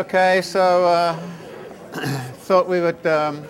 [0.00, 1.14] Okay, so uh,
[2.46, 3.44] thought we would um,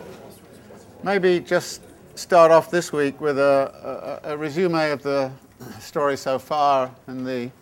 [1.04, 1.80] maybe just
[2.16, 5.30] start off this week with a, a, a, resume of the
[5.78, 7.52] story so far in the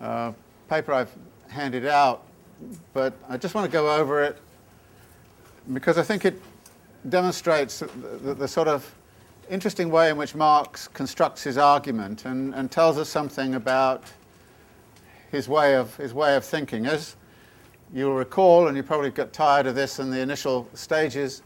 [0.00, 0.32] uh,
[0.70, 1.14] paper I've
[1.48, 2.22] handed out,
[2.94, 4.38] but I just want to go over it
[5.74, 6.40] because I think it
[7.10, 7.88] demonstrates the,
[8.22, 8.90] the, the sort of
[9.50, 14.02] interesting way in which Marx constructs his argument and, and tells us something about
[15.30, 16.86] his way of, his way of thinking.
[16.86, 17.14] As
[17.92, 21.42] you'll recall, and you probably got tired of this in the initial stages,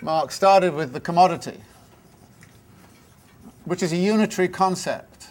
[0.00, 1.60] Marx started with the commodity,
[3.64, 5.28] which is a unitary concept.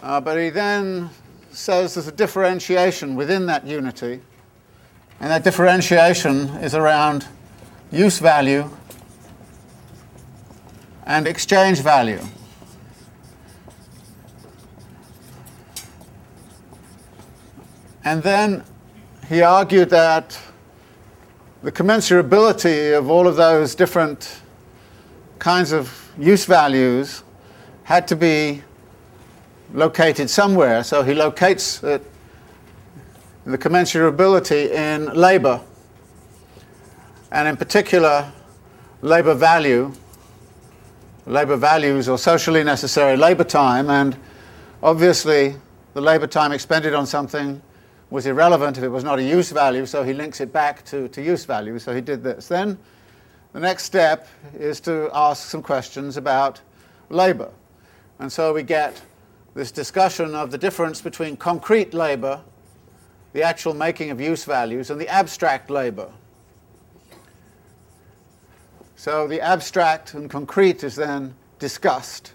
[0.00, 1.10] Uh, but he then
[1.50, 4.20] says there's a differentiation within that unity,
[5.20, 7.26] and that differentiation is around
[7.90, 8.68] use value
[11.06, 12.20] and exchange value.
[18.04, 18.64] And then
[19.32, 20.38] he argued that
[21.62, 24.42] the commensurability of all of those different
[25.38, 27.24] kinds of use values
[27.84, 28.62] had to be
[29.72, 30.84] located somewhere.
[30.84, 32.04] So he locates it,
[33.46, 35.62] the commensurability in labor,
[37.30, 38.30] and in particular,
[39.00, 39.94] labor value
[41.24, 44.14] labour values or socially necessary labour time, and
[44.82, 45.54] obviously
[45.94, 47.62] the labour time expended on something
[48.12, 51.08] was irrelevant if it was not a use value, so he links it back to,
[51.08, 51.78] to use value.
[51.78, 52.46] So he did this.
[52.46, 52.78] Then
[53.54, 56.60] the next step is to ask some questions about
[57.08, 57.50] labour.
[58.18, 59.00] And so we get
[59.54, 62.42] this discussion of the difference between concrete labour,
[63.32, 66.12] the actual making of use values, and the abstract labour.
[68.94, 72.34] So the abstract and concrete is then discussed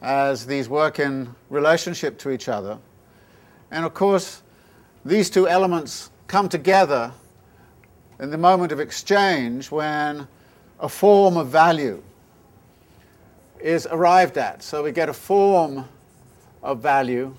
[0.00, 2.78] as these work in relationship to each other.
[3.72, 4.42] And of course,
[5.04, 7.12] these two elements come together
[8.18, 10.26] in the moment of exchange when
[10.80, 12.02] a form of value
[13.60, 14.62] is arrived at.
[14.62, 15.88] So we get a form
[16.62, 17.34] of value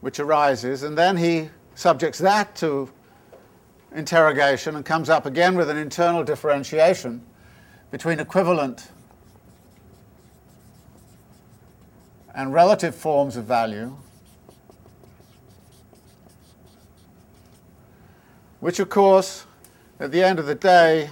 [0.00, 2.90] which arises, and then he subjects that to
[3.94, 7.22] interrogation and comes up again with an internal differentiation
[7.90, 8.90] between equivalent
[12.34, 13.94] and relative forms of value,
[18.60, 19.46] which, of course,
[19.98, 21.10] at the end of the day,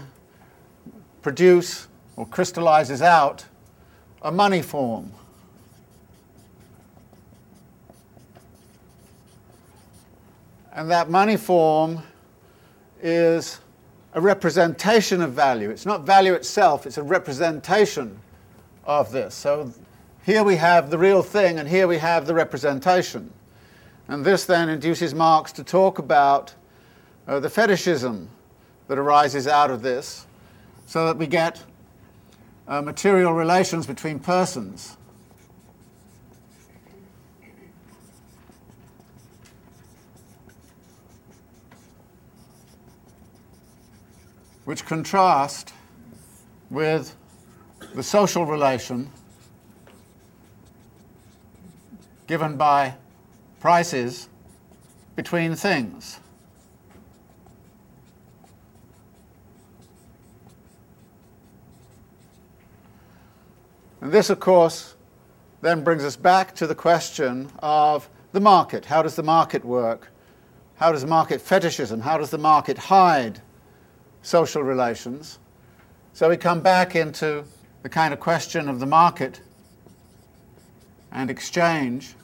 [1.23, 3.45] produce or crystallizes out
[4.23, 5.13] a money form.
[10.73, 12.03] And that money form
[13.03, 13.59] is
[14.15, 15.71] a representation of value.
[15.71, 18.19] It's not value itself, it's a representation
[18.85, 19.35] of this.
[19.35, 19.73] So
[20.25, 23.33] here we have the real thing, and here we have the representation.
[24.09, 26.55] And this then induces Marx to talk about
[27.29, 28.29] uh, the fetishism
[28.89, 30.27] that arises out of this,
[30.87, 31.63] so that we get
[32.67, 34.97] uh, material relations between persons.
[44.65, 45.73] which contrast
[46.69, 47.17] with
[47.95, 49.11] the social relation
[52.27, 52.95] given by
[53.61, 54.29] prices
[55.17, 56.21] between things.
[64.01, 64.95] And this, of course,
[65.61, 68.85] then brings us back to the question of the market.
[68.85, 70.13] How does the market work?
[70.77, 73.41] How does market fetishism, how does the market hide
[74.23, 75.39] social relations.
[76.13, 77.45] So we come back into
[77.83, 79.41] the kind of question of the market
[81.13, 82.15] and exchange.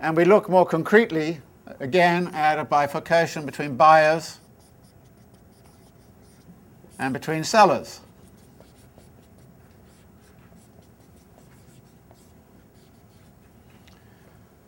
[0.00, 1.40] And we look more concretely,
[1.80, 4.38] again, at a bifurcation between buyers
[6.98, 8.00] and between sellers.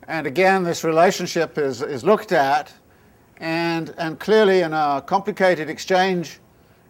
[0.09, 2.73] And again, this relationship is, is looked at
[3.39, 6.39] and, and clearly, in a complicated exchange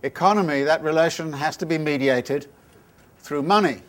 [0.02, 2.46] economy, that relation has to be mediated
[3.18, 3.82] through money.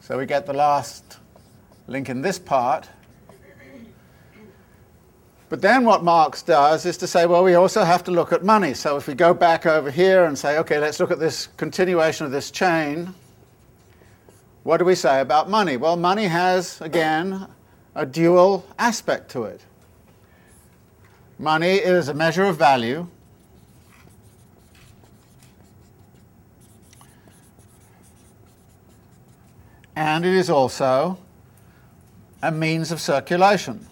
[0.00, 1.18] So we get the last
[1.86, 2.88] link in this part.
[5.48, 8.44] But then what Marx does is to say, well, we also have to look at
[8.44, 8.74] money.
[8.74, 12.26] So if we go back over here and say, okay, let's look at this continuation
[12.26, 13.14] of this chain,
[14.64, 15.76] what do we say about money?
[15.76, 17.46] Well, money has, again,
[17.96, 19.62] a dual aspect to it.
[21.38, 23.08] Money is a measure of value.
[29.96, 31.18] And it is also
[32.42, 33.86] a means of circulation.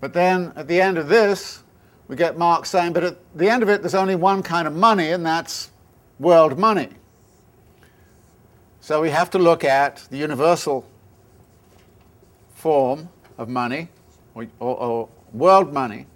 [0.00, 1.62] But then at the end of this,
[2.08, 4.74] we get Marx saying, but at the end of it, there's only one kind of
[4.74, 5.70] money, and that's
[6.18, 6.88] world money.
[8.80, 10.88] So we have to look at the universal
[12.54, 13.88] form of money,
[14.34, 16.06] or, or, or world money.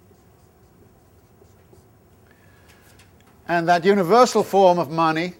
[3.47, 5.33] And that universal form of money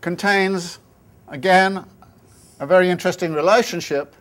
[0.00, 0.78] contains,
[1.26, 1.84] again,
[2.60, 4.14] a very interesting relationship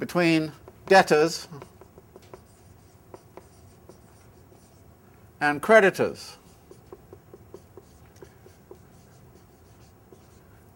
[0.00, 0.50] between
[0.86, 1.46] debtors
[5.40, 6.36] and creditors.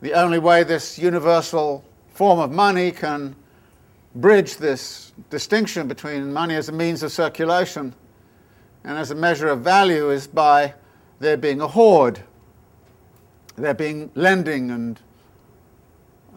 [0.00, 3.34] The only way this universal form of money can
[4.14, 7.94] bridge this distinction between money as a means of circulation
[8.84, 10.74] and as a measure of value is by
[11.20, 12.20] there being a hoard,
[13.56, 15.00] there being lending and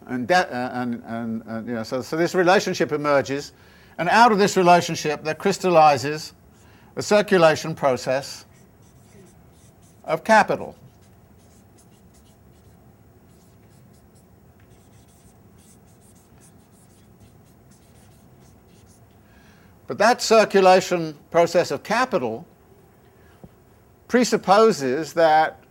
[0.10, 3.52] and, de- uh, and, and, and you know, so, so this relationship emerges,
[3.98, 6.34] and out of this relationship there crystallizes
[6.98, 8.44] a circulation process
[10.04, 10.76] of capital.
[19.86, 22.48] But that circulation process of capital
[24.08, 25.64] presupposes that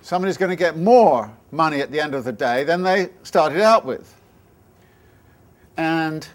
[0.00, 3.60] somebody's going to get more money at the end of the day than they started
[3.62, 4.14] out with.
[5.76, 6.26] And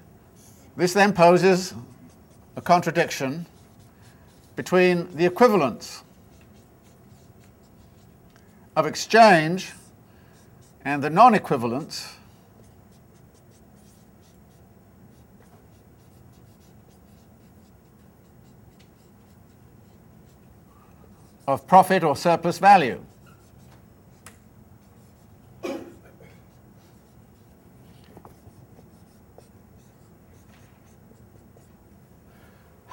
[0.76, 1.74] this then poses
[2.56, 3.46] a contradiction
[4.56, 6.04] between the equivalence
[8.76, 9.72] of exchange
[10.86, 12.16] and the non equivalence
[21.48, 23.04] of profit or surplus value.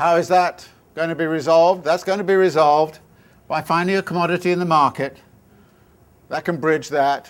[0.01, 1.85] How is that going to be resolved?
[1.85, 3.01] That's going to be resolved
[3.47, 5.19] by finding a commodity in the market
[6.31, 7.29] that can bridge that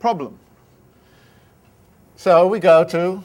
[0.00, 0.38] problem.
[2.16, 3.22] So we go to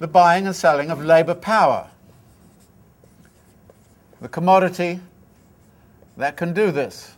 [0.00, 1.88] the buying and selling of labor power,
[4.20, 5.00] the commodity
[6.18, 7.14] that can do this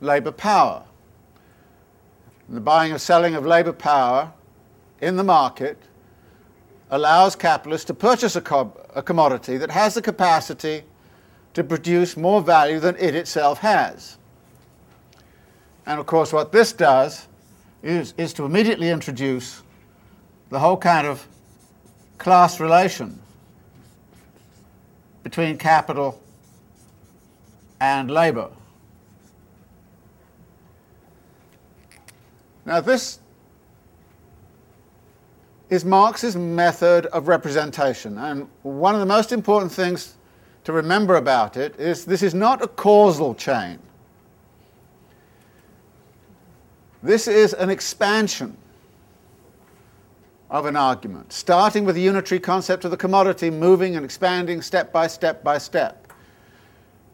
[0.00, 0.82] labor power.
[2.48, 4.32] The buying and selling of labor power
[5.02, 5.76] in the market
[6.90, 10.82] allows capitalists to purchase a, a commodity that has the capacity
[11.54, 14.18] to produce more value than it itself has.
[15.86, 17.28] And of course, what this does
[17.82, 19.62] is, is to immediately introduce
[20.50, 21.26] the whole kind of
[22.18, 23.18] class relation
[25.22, 26.20] between capital
[27.80, 28.50] and labor.
[32.66, 33.18] Now, this
[35.70, 38.18] is Marx's method of representation.
[38.18, 40.14] And one of the most important things
[40.64, 43.78] to remember about it is this is not a causal chain.
[47.02, 48.56] This is an expansion
[50.50, 54.92] of an argument, starting with the unitary concept of the commodity, moving and expanding step
[54.92, 56.12] by step by step.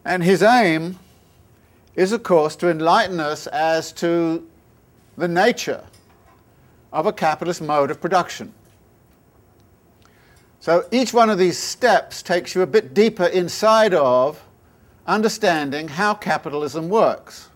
[0.05, 0.99] And his aim
[1.97, 4.47] is, of course, to enlighten us as to
[5.17, 5.85] the nature
[6.93, 8.53] of a capitalist mode of production.
[10.61, 14.43] So each one of these steps takes you a bit deeper inside of
[15.07, 17.49] understanding how capitalism works.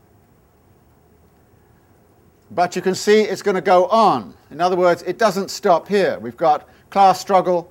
[2.51, 4.35] But you can see it's going to go on.
[4.51, 6.19] In other words, it doesn't stop here.
[6.19, 7.71] We've got class struggle,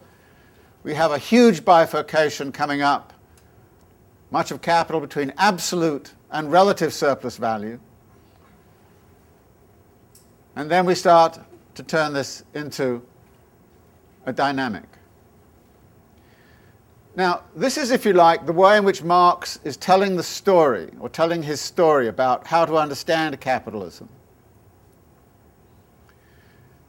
[0.83, 3.13] we have a huge bifurcation coming up,
[4.31, 7.79] much of capital between absolute and relative surplus value.
[10.55, 11.39] And then we start
[11.75, 13.01] to turn this into
[14.25, 14.85] a dynamic.
[17.15, 20.89] Now, this is, if you like, the way in which Marx is telling the story,
[20.99, 24.09] or telling his story about how to understand capitalism.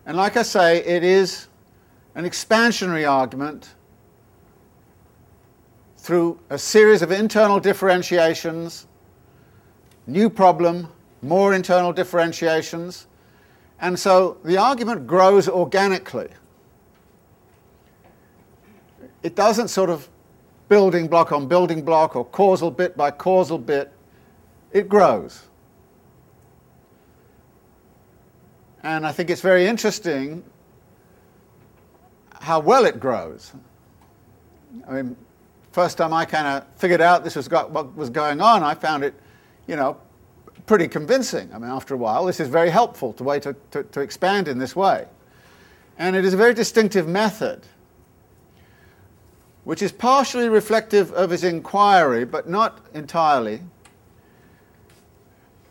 [0.07, 1.49] And like I say, it is
[2.15, 3.75] an expansionary argument
[5.99, 8.87] through a series of internal differentiations,
[10.07, 10.89] new problem,
[11.23, 13.07] more internal differentiations,
[13.81, 16.29] and so the argument grows organically.
[19.23, 20.09] It doesn't sort of
[20.69, 23.93] building block on building block or causal bit by causal bit.
[24.73, 25.45] It grows.
[28.83, 30.45] And I think it's very interesting
[32.41, 33.53] how well it grows.
[34.87, 35.17] I mean,
[35.73, 38.75] first time I kind of figured out this was got, what was going on, I
[38.75, 39.15] found it,
[39.67, 39.97] you know,
[40.67, 41.51] pretty convincing.
[41.53, 44.49] I mean, after a while, this is very helpful to way to, to, to expand
[44.49, 45.07] in this way.
[45.99, 47.63] And it is a very distinctive method,
[49.65, 53.61] which is partially reflective of his inquiry, but not entirely.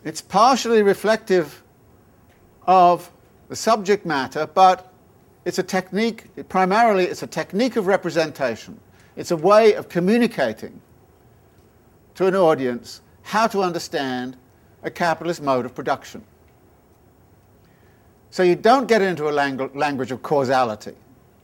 [0.04, 1.62] It's partially reflective
[2.66, 3.10] of
[3.48, 4.92] the subject matter, but
[5.44, 8.80] it's a technique, primarily, it's a technique of representation.
[9.16, 10.80] It's a way of communicating
[12.14, 14.36] to an audience how to understand
[14.84, 16.22] a capitalist mode of production.
[18.30, 20.92] So you don't get into a langu- language of causality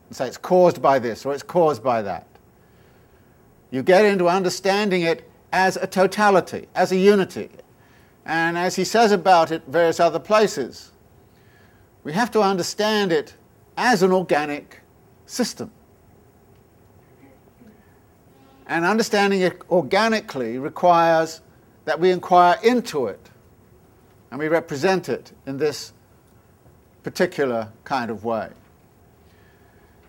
[0.09, 2.27] and say it's caused by this or it's caused by that.
[3.71, 7.49] You get into understanding it as a totality, as a unity.
[8.27, 10.93] And as he says about it various other places,
[12.05, 13.35] we have to understand it
[13.77, 14.81] as an organic
[15.27, 15.71] system.
[18.67, 21.41] And understanding it organically requires
[21.85, 23.30] that we inquire into it
[24.31, 25.93] and we represent it in this
[27.03, 28.51] particular kind of way.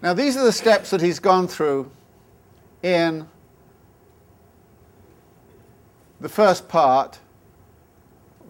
[0.01, 1.91] Now, these are the steps that he's gone through
[2.81, 3.27] in
[6.19, 7.19] the first part,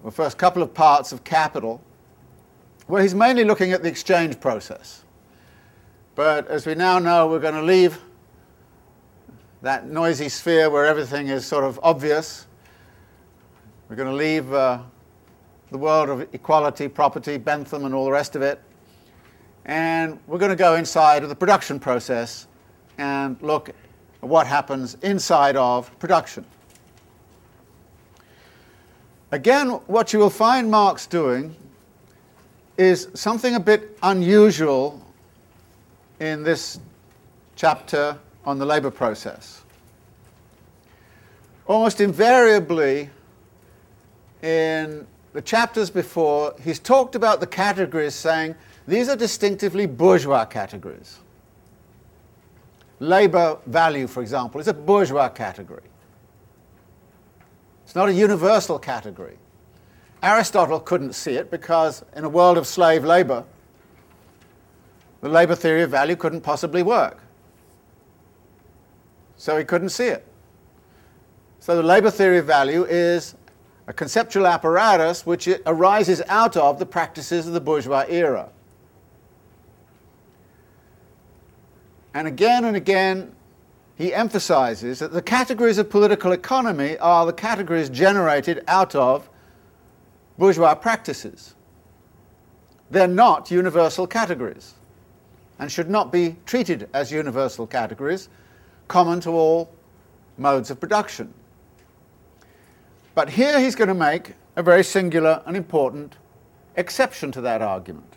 [0.03, 1.81] the first couple of parts of Capital,
[2.87, 5.03] where he's mainly looking at the exchange process.
[6.15, 7.99] But as we now know, we're going to leave
[9.61, 12.47] that noisy sphere where everything is sort of obvious.
[13.87, 14.79] We're going to leave uh,
[15.71, 18.61] the world of equality, property, Bentham, and all the rest of it.
[19.65, 22.47] And we're going to go inside of the production process
[22.97, 23.75] and look at
[24.19, 26.45] what happens inside of production.
[29.31, 31.55] Again, what you will find Marx doing
[32.77, 35.01] is something a bit unusual
[36.19, 36.79] in this
[37.55, 39.61] chapter on the labour process.
[41.65, 43.09] Almost invariably,
[44.41, 48.55] in the chapters before, he's talked about the categories saying
[48.87, 51.19] these are distinctively bourgeois categories.
[52.99, 55.83] Labour value, for example, is a bourgeois category.
[57.83, 59.37] It's not a universal category.
[60.23, 63.43] Aristotle couldn't see it because in a world of slave labor,
[65.21, 67.19] the labor theory of value couldn't possibly work.
[69.37, 70.27] So he couldn't see it.
[71.59, 73.35] So the labor theory of value is
[73.87, 78.49] a conceptual apparatus which arises out of the practices of the bourgeois era.
[82.13, 83.33] And again and again,
[83.95, 89.29] he emphasizes that the categories of political economy are the categories generated out of
[90.37, 91.55] bourgeois practices.
[92.89, 94.73] They're not universal categories
[95.59, 98.27] and should not be treated as universal categories
[98.87, 99.71] common to all
[100.37, 101.33] modes of production.
[103.13, 106.15] But here he's going to make a very singular and important
[106.75, 108.13] exception to that argument.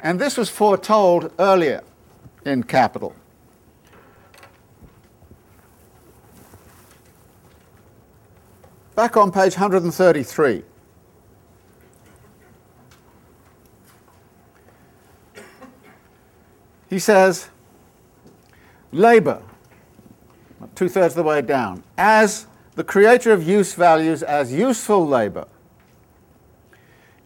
[0.00, 1.82] And this was foretold earlier
[2.44, 3.14] in Capital.
[8.94, 10.64] Back on page 133.
[16.90, 17.48] He says,
[18.90, 19.40] Labour,
[20.74, 25.46] two thirds of the way down, as the creator of use values as useful labour,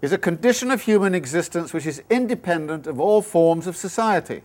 [0.02, 4.42] is a condition of human existence which is independent of all forms of society.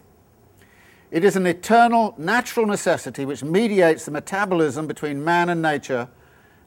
[1.12, 6.08] It is an eternal, natural necessity which mediates the metabolism between man and nature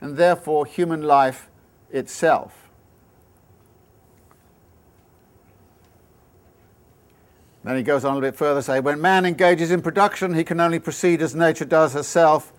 [0.01, 1.49] and therefore human life
[1.91, 2.64] itself.
[7.65, 10.61] Then he goes on a bit further say, when man engages in production, he can
[10.61, 12.53] only proceed as nature does herself,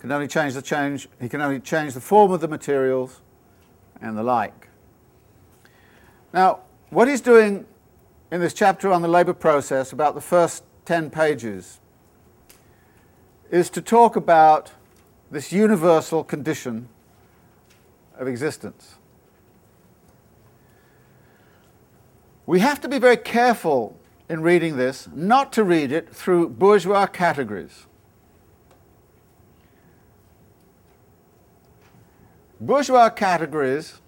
[0.00, 3.20] can only change the change, he can only change the form of the materials
[4.00, 4.68] and the like.
[6.34, 7.66] Now, what he's doing
[8.32, 11.78] in this chapter on the labour process, about the first 10 pages,
[13.48, 14.72] is to talk about
[15.30, 16.88] this universal condition
[18.18, 18.96] of existence.
[22.44, 23.96] We have to be very careful
[24.32, 27.86] in reading this not to read it through bourgeois categories.
[32.58, 34.00] Bourgeois categories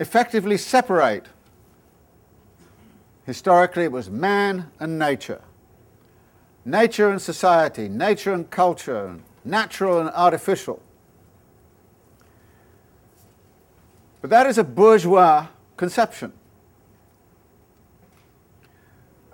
[0.00, 1.26] effectively separate.
[3.24, 5.42] Historically, it was man and nature,
[6.64, 10.82] nature and society, nature and culture, natural and artificial.
[14.20, 15.46] But that is a bourgeois
[15.76, 16.32] conception.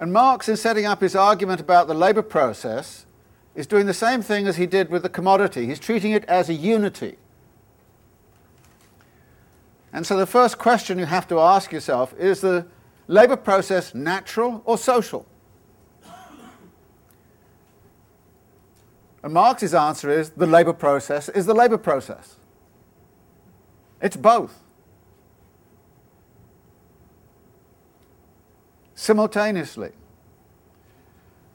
[0.00, 3.06] And Marx, in setting up his argument about the labour process,
[3.54, 5.66] is doing the same thing as he did with the commodity.
[5.66, 7.16] He's treating it as a unity.
[9.92, 12.66] And so the first question you have to ask yourself is the
[13.08, 15.26] labour process natural or social?
[19.22, 22.36] And Marx's answer is the labour process is the labour process.
[24.00, 24.62] It's both.
[28.98, 29.92] Simultaneously.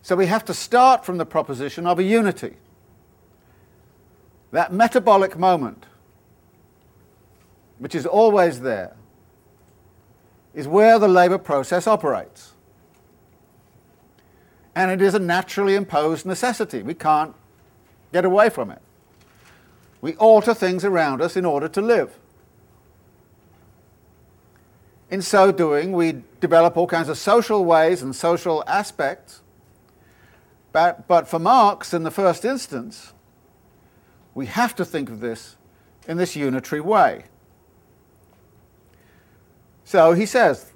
[0.02, 2.56] So we have to start from the proposition of a unity.
[4.52, 5.86] That metabolic moment,
[7.80, 8.96] which is always there,
[10.54, 12.54] is where the labour process operates.
[14.74, 16.82] And it is a naturally imposed necessity.
[16.82, 17.36] We can't
[18.14, 18.82] get away from it.
[20.00, 22.18] We alter things around us in order to live.
[25.10, 29.42] In so doing, we develop all kinds of social ways and social aspects.
[30.72, 33.14] But, but for Marx, in the first instance,
[34.34, 35.56] we have to think of this
[36.08, 37.26] in this unitary way.
[39.84, 40.72] So he says,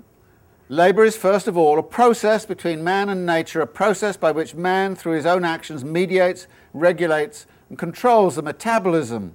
[0.70, 4.54] labour is first of all a process between man and nature, a process by which
[4.54, 9.34] man, through his own actions, mediates, regulates, and controls the metabolism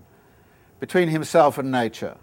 [0.79, 2.17] between himself and nature.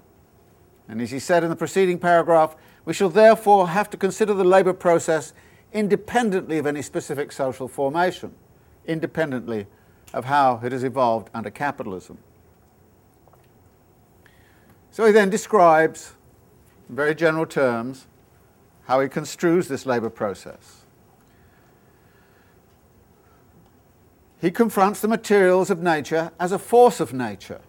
[0.90, 4.44] And as he said in the preceding paragraph, we shall therefore have to consider the
[4.44, 5.34] labour process
[5.72, 8.34] independently of any specific social formation,
[8.88, 9.68] independently
[10.14, 12.18] of how it has evolved under capitalism.
[14.90, 16.14] So he then describes,
[16.90, 18.08] in very general terms,
[18.86, 20.78] how he construes this labour process.
[24.42, 27.62] He confronts the materials of nature as a force of nature.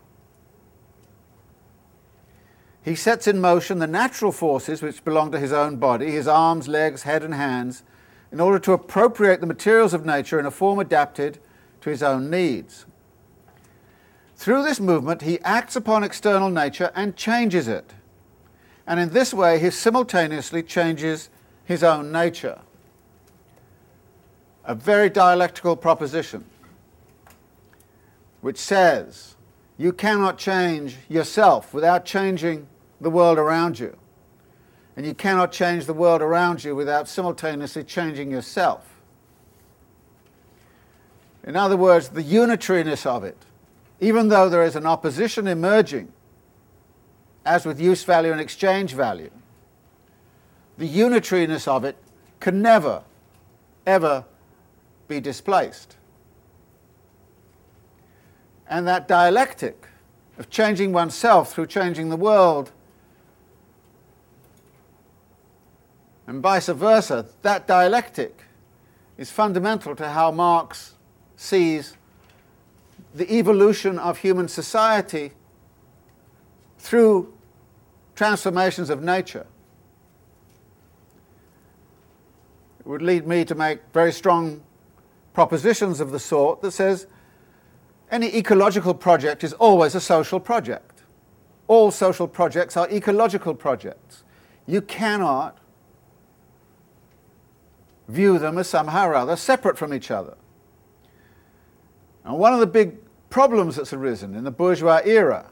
[2.83, 6.67] He sets in motion the natural forces which belong to his own body, his arms,
[6.67, 7.83] legs, head, and hands,
[8.33, 11.39] in order to appropriate the materials of nature in a form adapted
[11.83, 12.87] to his own needs.
[14.37, 17.93] Through this movement, he acts upon external nature and changes it.
[18.87, 21.29] And in this way, he simultaneously changes
[21.65, 22.61] his own nature.
[24.65, 26.45] A very dialectical proposition
[28.41, 29.30] which says
[29.81, 32.67] you cannot change yourself without changing
[33.01, 33.97] the world around you.
[34.95, 39.01] And you cannot change the world around you without simultaneously changing yourself.
[41.45, 43.39] In other words, the unitariness of it,
[44.01, 46.13] even though there is an opposition emerging,
[47.47, 49.31] as with use value and exchange value,
[50.77, 51.97] the unitariness of it
[52.39, 53.03] can never,
[53.87, 54.27] ever
[55.09, 55.97] be displaced.
[58.71, 59.89] And that dialectic
[60.39, 62.71] of changing oneself through changing the world,
[66.27, 68.45] and vice versa, that dialectic
[69.19, 70.95] is fundamental to how Marx
[71.37, 71.97] sees
[73.13, 75.33] the evolution of human society
[76.79, 77.35] through
[78.15, 79.47] transformations of nature.
[82.79, 84.63] It would lead me to make very strong
[85.33, 87.09] propositions of the sort that says
[88.11, 91.03] any ecological project is always a social project.
[91.69, 94.25] All social projects are ecological projects.
[94.67, 95.59] You cannot
[98.09, 100.37] view them as somehow or other separate from each other.
[102.25, 102.97] And one of the big
[103.31, 105.51] problems that's arisen in the bourgeois era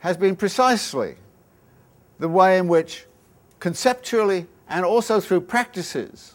[0.00, 1.16] has been precisely
[2.18, 3.06] the way in which,
[3.58, 6.34] conceptually and also through practices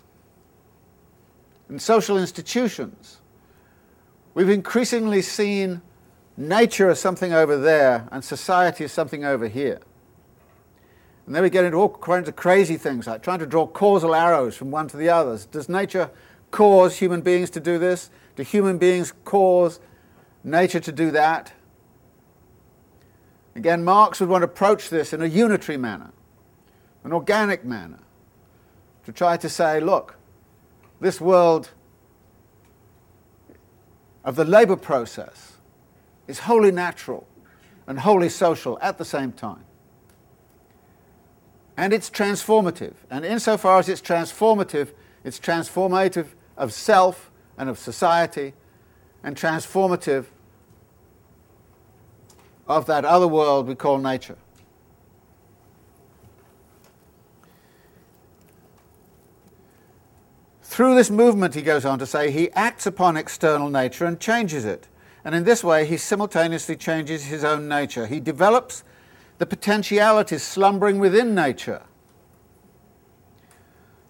[1.69, 2.96] and social institutions,
[4.37, 5.81] We've increasingly seen
[6.37, 9.79] nature as something over there and society as something over here.
[11.25, 14.13] And then we get into all kinds of crazy things like trying to draw causal
[14.13, 15.47] arrows from one to the others.
[15.47, 16.11] Does nature
[16.51, 18.11] cause human beings to do this?
[18.35, 19.79] Do human beings cause
[20.43, 21.53] nature to do that?
[23.55, 26.11] Again, Marx would want to approach this in a unitary manner,
[27.03, 28.01] an organic manner,
[29.03, 30.13] to try to say, look,
[31.01, 31.71] this world
[34.27, 35.53] of the labour process
[36.27, 37.25] is wholly natural
[37.87, 39.63] and wholly social at the same time.
[41.77, 42.95] And it's transformative.
[43.09, 44.91] And insofar as it's transformative,
[45.23, 48.53] it's transformative of self and of society
[49.23, 50.25] and transformative
[52.67, 54.37] of that other world we call nature.
[60.77, 64.63] Through this movement, he goes on to say, he acts upon external nature and changes
[64.63, 64.87] it.
[65.25, 68.05] And in this way, he simultaneously changes his own nature.
[68.05, 68.83] He develops
[69.39, 71.81] the potentialities slumbering within nature.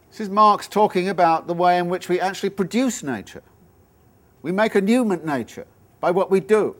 [0.09, 3.43] This is Marx talking about the way in which we actually produce nature.
[4.41, 5.67] We make a new nature
[6.01, 6.75] by what we do.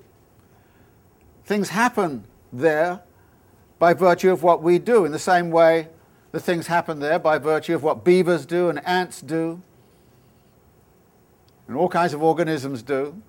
[1.46, 3.04] Things happen there
[3.80, 5.88] by virtue of what we do, in the same way
[6.34, 9.62] the things happen there by virtue of what beavers do and ants do,
[11.68, 13.22] and all kinds of organisms do.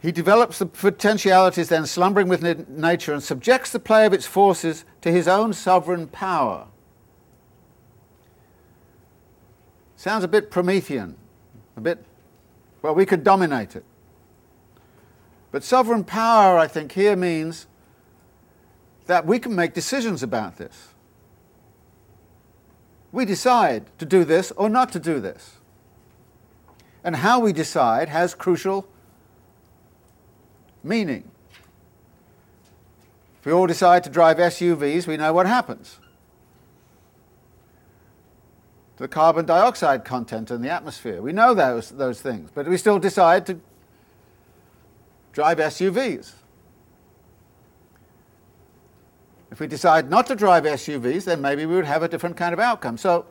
[0.00, 4.84] He develops the potentialities then slumbering within nature and subjects the play of its forces
[5.02, 6.68] to his own sovereign power.
[9.96, 11.16] Sounds a bit Promethean,
[11.76, 12.02] a bit,
[12.80, 13.84] well, we could dominate it.
[15.52, 17.66] But sovereign power, I think, here means
[19.06, 20.89] that we can make decisions about this.
[23.12, 25.56] We decide to do this or not to do this.
[27.02, 28.86] And how we decide has crucial
[30.82, 31.30] meaning.
[33.40, 35.98] If we all decide to drive SUVs, we know what happens.
[38.98, 41.22] The carbon dioxide content in the atmosphere.
[41.22, 43.58] We know those, those things, but we still decide to
[45.32, 46.32] drive SUVs.
[49.50, 52.52] If we decide not to drive SUVs, then maybe we would have a different kind
[52.52, 52.96] of outcome.
[52.96, 53.26] So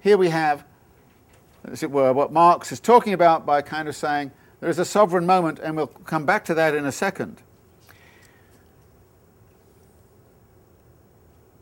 [0.00, 0.64] here we have,
[1.64, 4.84] as it were, what Marx is talking about by kind of saying there is a
[4.84, 7.42] sovereign moment, and we'll come back to that in a second.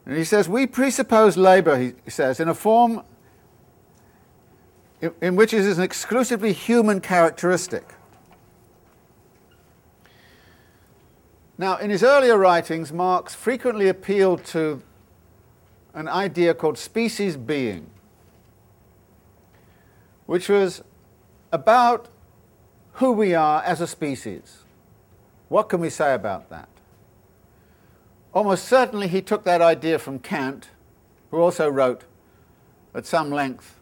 [0.04, 3.02] And he says, We presuppose labor, he says, in a form
[5.20, 7.94] in which it is an exclusively human characteristic.
[11.60, 14.80] Now, in his earlier writings, Marx frequently appealed to
[15.92, 17.90] an idea called species being,
[20.24, 20.82] which was
[21.52, 22.08] about
[22.92, 24.60] who we are as a species.
[25.50, 26.70] What can we say about that?
[28.32, 30.70] Almost certainly he took that idea from Kant,
[31.30, 32.04] who also wrote
[32.94, 33.78] at some length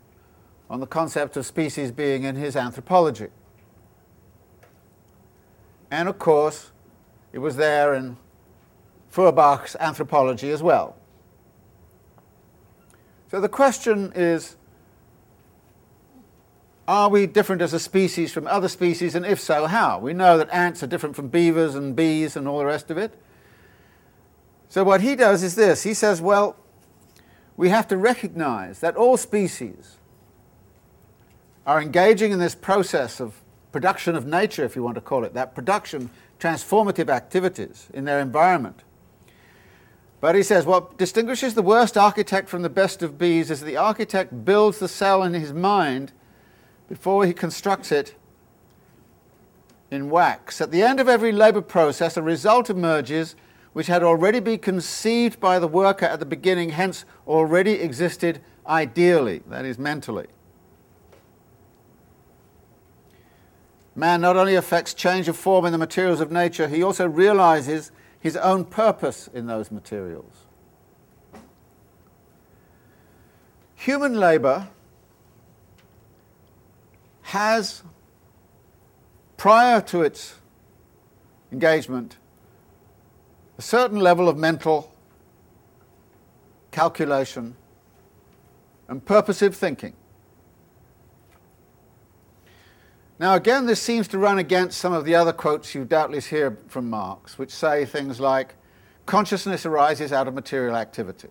[0.69, 3.29] on the concept of species being in his anthropology.
[5.93, 6.73] And of course,
[7.33, 8.17] it was there in
[9.09, 10.97] Feuerbach's anthropology as well.
[13.31, 14.57] So the question is
[16.89, 19.99] are we different as a species from other species, and if so, how?
[19.99, 22.97] We know that ants are different from beavers and bees and all the rest of
[22.97, 23.13] it.
[24.71, 26.57] So, what he does is this he says, well,
[27.59, 29.97] we have to recognize that all species
[31.67, 35.35] are engaging in this process of production of nature, if you want to call it
[35.35, 38.85] that, production, transformative activities in their environment.
[40.21, 43.67] But he says what distinguishes the worst architect from the best of bees is that
[43.67, 46.13] the architect builds the cell in his mind
[46.89, 48.17] before he constructs it
[49.91, 50.61] in wax.
[50.61, 53.37] At the end of every labor process, a result emerges
[53.73, 59.43] which had already been conceived by the worker at the beginning, hence already existed ideally,
[59.49, 60.27] that is, mentally.
[63.99, 67.91] Man not only affects change of form in the materials of nature, he also realizes
[68.21, 70.33] his own purpose in those materials.
[73.75, 74.69] Human labor
[77.23, 77.83] has,
[79.37, 80.37] prior to its
[81.51, 82.19] engagement,
[83.59, 84.93] a certain level of mental
[86.71, 87.57] calculation
[88.87, 89.95] and purposive thinking.
[93.21, 96.57] Now, again, this seems to run against some of the other quotes you doubtless hear
[96.69, 98.55] from Marx, which say things like,
[99.07, 101.29] consciousness arises out of material activity.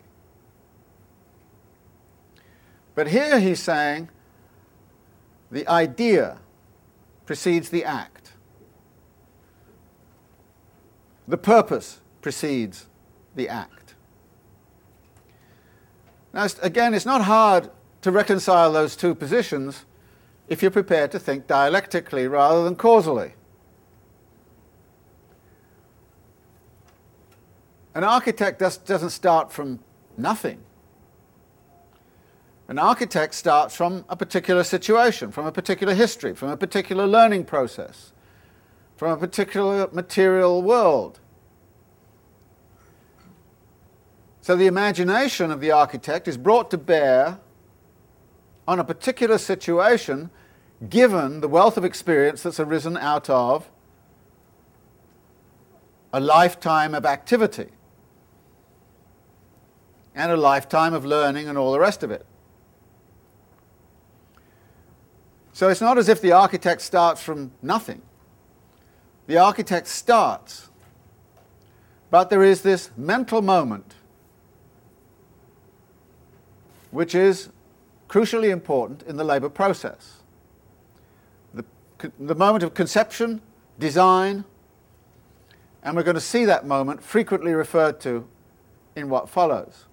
[2.93, 4.09] But here he's saying
[5.51, 6.39] the idea
[7.25, 8.33] precedes the act.
[11.27, 12.87] The purpose precedes
[13.35, 13.95] the act.
[16.33, 17.69] Now, again, it's not hard
[18.01, 19.85] to reconcile those two positions
[20.47, 23.33] if you're prepared to think dialectically rather than causally.
[27.93, 29.79] An architect does, doesn't start from
[30.17, 30.59] nothing.
[32.67, 37.45] An architect starts from a particular situation, from a particular history, from a particular learning
[37.45, 38.11] process,
[38.97, 41.19] from a particular material world.
[44.41, 47.39] So the imagination of the architect is brought to bear
[48.67, 50.29] on a particular situation
[50.89, 53.69] given the wealth of experience that's arisen out of
[56.13, 57.69] a lifetime of activity
[60.15, 62.25] and a lifetime of learning and all the rest of it.
[65.53, 68.01] So it's not as if the architect starts from nothing.
[69.25, 70.69] The architect starts,
[72.09, 73.95] but there is this mental moment
[76.91, 77.49] which is
[78.07, 80.16] crucially important in the labor process.
[81.97, 83.41] The, moment of conception,
[83.79, 84.45] design,
[85.83, 88.27] And we're going to see that moment frequently referred to
[88.95, 89.85] in what follows.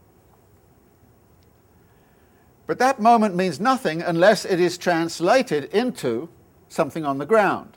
[2.67, 6.29] But that moment means nothing unless it is translated into
[6.69, 7.77] something on the ground.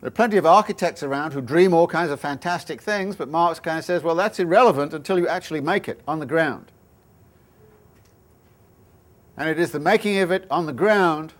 [0.00, 3.58] There are plenty of architects around who dream all kinds of fantastic things, but Marx
[3.58, 6.70] kind of says, well, that's irrelevant until you actually make it on the ground.
[9.36, 11.32] And it is the making of it on the ground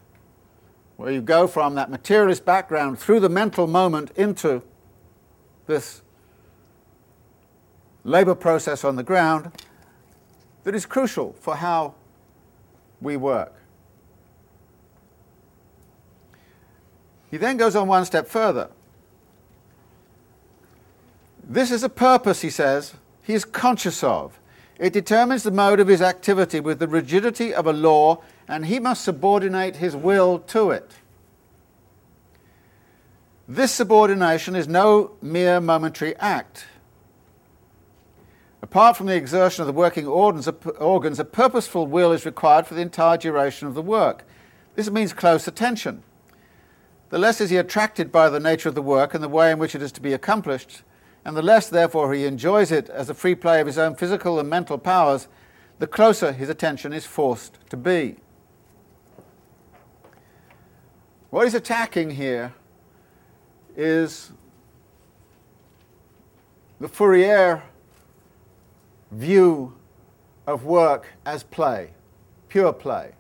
[0.98, 4.61] where you go from that materialist background through the mental moment into
[5.68, 6.02] this
[8.02, 9.52] labor process on the ground
[10.64, 11.94] that is crucial for how
[13.00, 13.54] we work.
[17.30, 18.68] He then goes on one step further.
[21.44, 24.40] This is a purpose, he says, he is conscious of.
[24.80, 28.80] It determines the mode of his activity with the rigidity of a law, and he
[28.80, 30.94] must subordinate his will to it.
[33.46, 36.66] This subordination is no mere momentary act.
[38.61, 42.82] Apart from the exertion of the working organs, a purposeful will is required for the
[42.82, 44.26] entire duration of the work.
[44.74, 46.02] This means close attention.
[47.11, 49.58] The less is he attracted by the nature of the work and the way in
[49.58, 50.82] which it is to be accomplished,
[51.24, 54.38] and the less, therefore, he enjoys it as a free play of his own physical
[54.38, 55.28] and mental powers,
[55.78, 58.16] the closer his attention is forced to be.
[61.30, 62.54] What he's attacking here
[63.76, 64.32] is
[66.80, 67.62] the Fourier
[69.10, 69.74] view
[70.46, 71.90] of work as play,
[72.48, 73.12] pure play.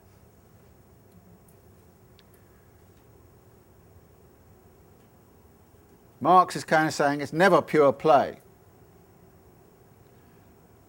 [6.20, 8.38] Marx is kind of saying it's never pure play.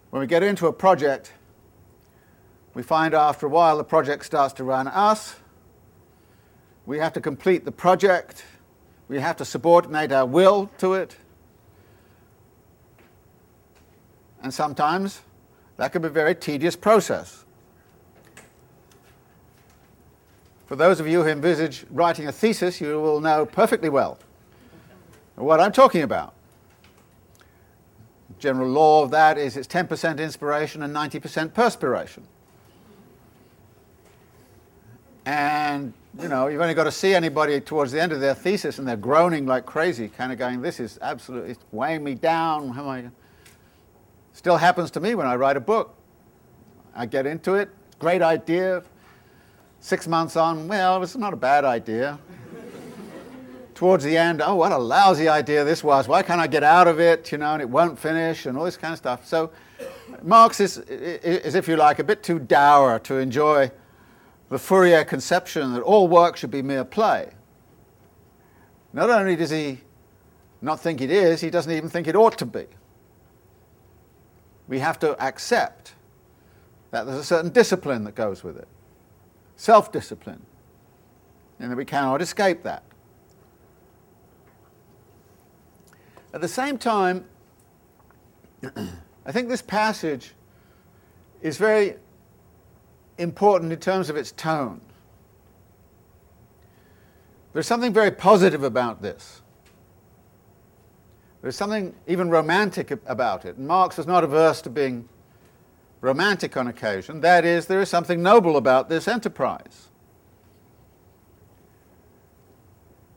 [0.09, 1.33] When we get into a project,
[2.73, 5.35] we find after a while the project starts to run us.
[6.89, 8.43] We have to complete the project.
[9.09, 11.17] We have to subordinate our will to it.
[14.41, 15.21] And sometimes
[15.77, 17.45] that can be a very tedious process.
[20.65, 24.17] For those of you who envisage writing a thesis, you will know perfectly well
[25.35, 26.33] what I'm talking about.
[28.39, 32.23] General law of that is it's 10% inspiration and 90% perspiration.
[35.27, 38.79] And, you know, you've only got to see anybody towards the end of their thesis
[38.79, 42.69] and they're groaning like crazy, kind of going, this is absolutely it's weighing me down.
[42.69, 43.09] How am I?
[44.33, 45.95] Still happens to me when I write a book.
[46.95, 47.69] I get into it,
[47.99, 48.83] great idea.
[49.81, 52.19] Six months on, well, it's not a bad idea
[53.79, 56.05] towards the end, oh, what a lousy idea this was.
[56.05, 57.31] Why can't I get out of it?
[57.31, 59.25] You know, and it won't finish, and all this kind of stuff.
[59.25, 59.51] So,
[60.21, 63.71] Marx is, is, if you like, a bit too dour to enjoy
[64.49, 67.29] the Fourier conception that all work should be mere play.
[68.93, 69.79] Not only does he
[70.61, 72.65] not think it is, he doesn't even think it ought to be.
[74.67, 75.93] We have to accept
[76.91, 78.67] that there's a certain discipline that goes with it
[79.59, 80.41] self discipline,
[81.59, 82.81] and that we cannot escape that.
[86.33, 87.25] At the same time,
[89.25, 90.33] I think this passage
[91.41, 91.95] is very
[93.19, 94.81] important in terms of its tone.
[97.53, 99.41] There's something very positive about this.
[101.41, 103.57] There's something even romantic about it.
[103.57, 105.07] And Marx was not averse to being
[106.01, 107.21] romantic on occasion.
[107.21, 109.87] That is, there is something noble about this enterprise.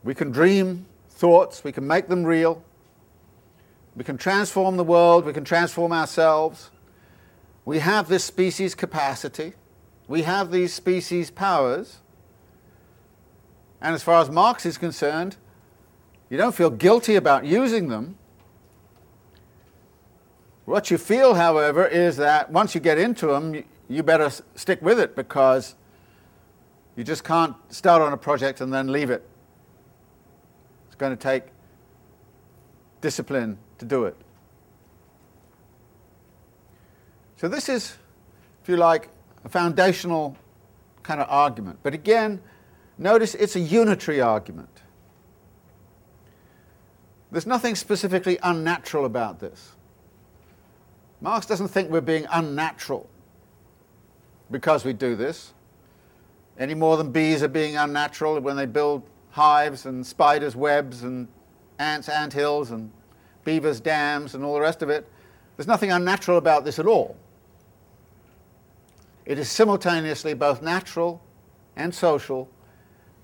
[0.05, 2.65] We can dream thoughts, we can make them real.
[3.95, 6.71] We can transform the world, we can transform ourselves.
[7.65, 9.53] We have this species capacity,
[10.09, 11.99] we have these species powers.
[13.81, 15.37] And as far as Marx is concerned,
[16.31, 18.17] you don't feel guilty about using them.
[20.65, 24.99] What you feel, however, is that once you get into them, you better stick with
[25.01, 25.75] it because
[26.97, 29.29] you just can't start on a project and then leave it.
[30.87, 31.45] It's going to take
[33.01, 34.17] discipline to do it.
[37.37, 37.97] So, this is,
[38.63, 39.09] if you like,
[39.45, 40.37] a foundational
[41.03, 41.79] kind of argument.
[41.83, 42.41] But again,
[42.99, 44.69] notice it's a unitary argument.
[47.31, 49.73] There's nothing specifically unnatural about this.
[51.21, 53.09] Marx doesn't think we're being unnatural
[54.51, 55.55] because we do this,
[56.59, 61.27] any more than bees are being unnatural when they build hives and spiders' webs and
[61.79, 62.91] ants' ant hills and
[63.45, 65.09] beavers' dams, and all the rest of it.
[65.57, 67.17] There's nothing unnatural about this at all.
[69.25, 71.23] It is simultaneously both natural
[71.77, 72.49] and social,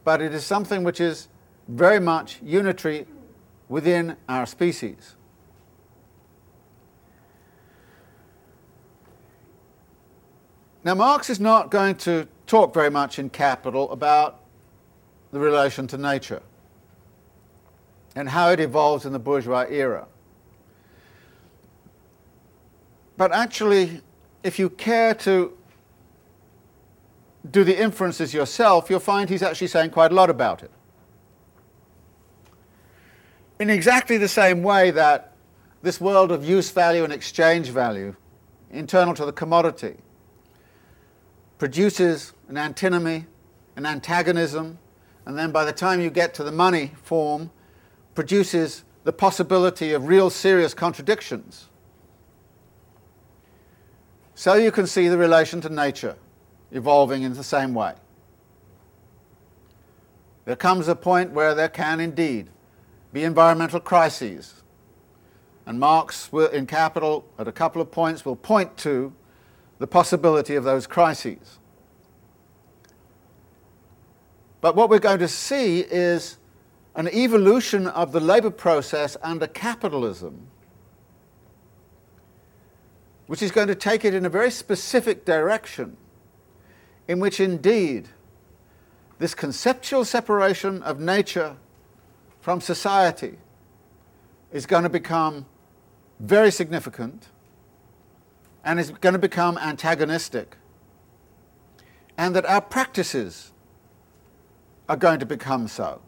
[0.05, 1.29] but it is something which is
[1.67, 3.07] very much unitary
[3.69, 5.17] within our species.
[10.85, 14.41] Now, Marx is not going to talk very much in Capital about
[15.33, 16.43] the relation to nature
[18.15, 20.07] and how it evolves in the bourgeois era.
[23.19, 24.01] But actually,
[24.43, 25.58] if you care to
[27.51, 30.71] do the inferences yourself, you'll find he's actually saying quite a lot about it.
[33.59, 35.35] In exactly the same way that
[35.83, 38.15] this world of use value and exchange value,
[38.71, 39.97] internal to the commodity,
[41.59, 43.27] produces an antinomy,
[43.77, 44.79] an antagonism,
[45.27, 47.51] and then by the time you get to the money form,
[48.15, 51.69] produces the possibility of real serious contradictions.
[54.35, 56.17] So you can see the relation to nature
[56.73, 57.95] evolving in the same way.
[60.45, 62.49] There comes a point where there can indeed
[63.13, 64.63] be environmental crises.
[65.67, 69.13] And Marx, will, in Capital, at a couple of points, will point to
[69.79, 71.59] the possibility of those crises.
[74.61, 76.39] But what we're going to see is
[76.95, 80.49] an evolution of the labor process under capitalism,
[83.27, 85.97] which is going to take it in a very specific direction,
[87.09, 88.09] in which indeed
[89.19, 91.57] this conceptual separation of nature
[92.41, 93.39] from society
[94.53, 95.47] is going to become
[96.21, 97.29] very significant
[98.65, 100.57] and is going to become antagonistic,
[102.19, 103.53] and that our practices
[104.89, 106.03] are going to become so.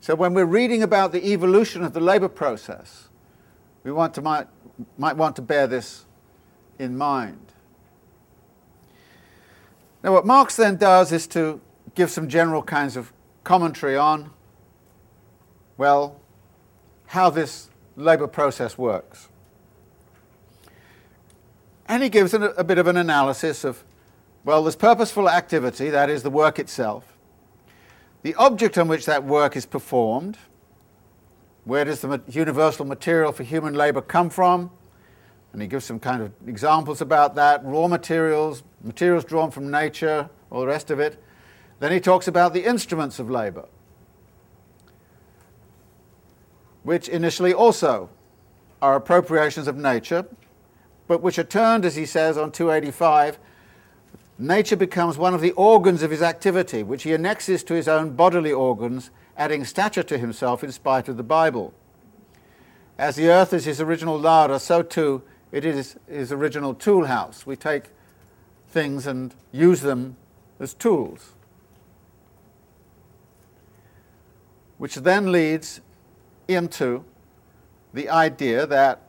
[0.00, 3.08] So when we're reading about the evolution of the labour process,
[3.84, 4.48] we want to, might,
[4.96, 6.04] might want to bear this
[6.78, 7.52] in mind.
[10.02, 11.60] Now what Marx then does is to
[11.94, 13.12] give some general kinds of
[13.44, 14.30] commentary on,
[15.76, 16.20] well,
[17.06, 19.28] how this labour process works.
[21.86, 23.84] And he gives a, a bit of an analysis of
[24.44, 27.18] well, there's purposeful activity, that is the work itself.
[28.22, 30.38] The object on which that work is performed,
[31.64, 34.70] where does the universal material for human labour come from?
[35.52, 40.28] And he gives some kind of examples about that raw materials, materials drawn from nature,
[40.50, 41.22] all the rest of it.
[41.80, 43.66] Then he talks about the instruments of labour,
[46.82, 48.10] which initially also
[48.82, 50.26] are appropriations of nature,
[51.06, 53.38] but which are turned, as he says on 285,
[54.38, 58.10] nature becomes one of the organs of his activity, which he annexes to his own
[58.10, 61.72] bodily organs, adding stature to himself in spite of the Bible.
[62.98, 67.46] As the earth is his original larder, so too it is his original tool house.
[67.46, 67.84] We take
[68.68, 70.16] things and use them
[70.60, 71.32] as tools.
[74.76, 75.80] Which then leads
[76.46, 77.04] into
[77.92, 79.02] the idea that,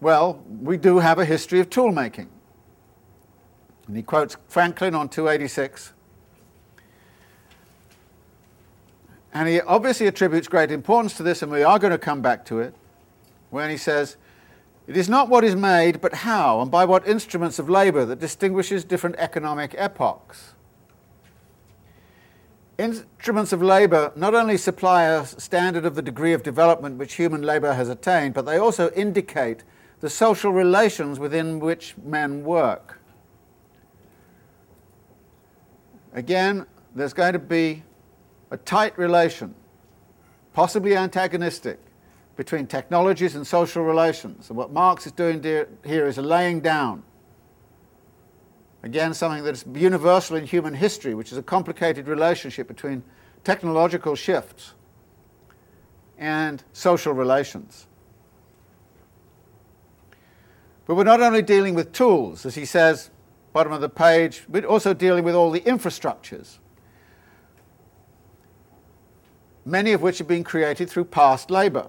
[0.00, 2.28] well, we do have a history of tool making.
[3.86, 5.92] And he quotes Franklin on 286.
[9.32, 12.44] And he obviously attributes great importance to this, and we are going to come back
[12.46, 12.74] to it,
[13.50, 14.16] when he says,
[14.86, 18.20] It is not what is made, but how, and by what instruments of labour that
[18.20, 20.54] distinguishes different economic epochs.
[22.76, 27.42] Instruments of labour not only supply a standard of the degree of development which human
[27.42, 29.62] labour has attained, but they also indicate
[30.00, 33.00] the social relations within which men work.
[36.12, 37.84] Again, there's going to be
[38.50, 39.54] a tight relation,
[40.52, 41.78] possibly antagonistic,
[42.36, 44.48] between technologies and social relations.
[44.48, 47.02] And what Marx is doing here is laying down,
[48.82, 53.02] again, something that's universal in human history, which is a complicated relationship between
[53.44, 54.74] technological shifts
[56.18, 57.86] and social relations.
[60.86, 63.10] But we're not only dealing with tools, as he says,
[63.52, 66.58] bottom of the page, but also dealing with all the infrastructures,
[69.64, 71.88] many of which have been created through past labour.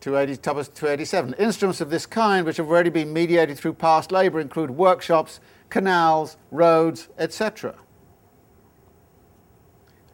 [0.00, 1.34] 287.
[1.34, 6.36] Instruments of this kind, which have already been mediated through past labour, include workshops, canals,
[6.50, 7.74] roads, etc.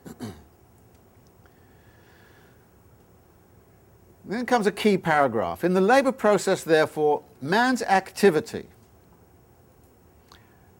[4.24, 5.62] then comes a key paragraph.
[5.64, 8.66] In the labour process, therefore, man's activity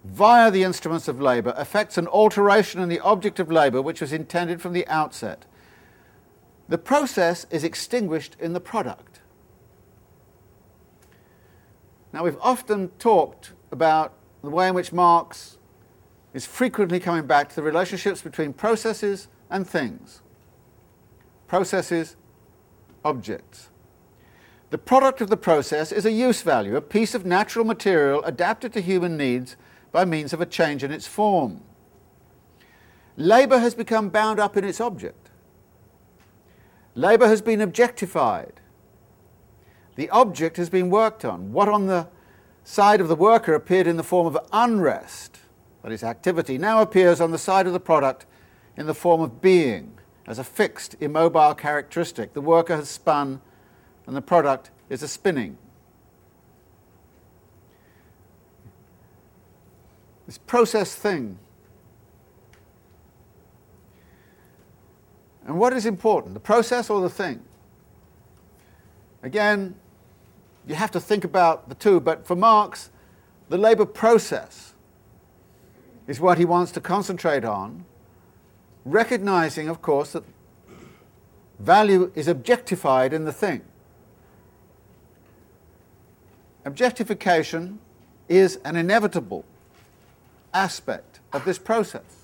[0.04, 4.12] via the instruments of labour affects an alteration in the object of labour which was
[4.12, 5.44] intended from the outset.
[6.68, 9.20] The process is extinguished in the product.
[12.12, 15.58] Now, we've often talked about the way in which Marx
[16.32, 20.22] is frequently coming back to the relationships between processes and things.
[21.46, 22.16] Processes,
[23.04, 23.68] objects.
[24.70, 28.72] The product of the process is a use value, a piece of natural material adapted
[28.72, 29.56] to human needs
[29.92, 31.62] by means of a change in its form.
[33.16, 35.25] Labour has become bound up in its object.
[36.96, 38.54] Labour has been objectified.
[39.96, 41.52] The object has been worked on.
[41.52, 42.08] What on the
[42.64, 45.38] side of the worker appeared in the form of unrest,
[45.82, 48.24] that is, activity, now appears on the side of the product
[48.76, 52.32] in the form of being, as a fixed, immobile characteristic.
[52.32, 53.42] The worker has spun,
[54.06, 55.58] and the product is a spinning.
[60.26, 61.38] This process thing.
[65.56, 67.42] And what is important, the process or the thing?
[69.22, 69.74] Again,
[70.66, 72.90] you have to think about the two, but for Marx,
[73.48, 74.74] the labour process
[76.06, 77.86] is what he wants to concentrate on,
[78.84, 80.24] recognizing, of course, that
[81.58, 83.62] value is objectified in the thing.
[86.66, 87.78] Objectification
[88.28, 89.46] is an inevitable
[90.52, 92.15] aspect of this process.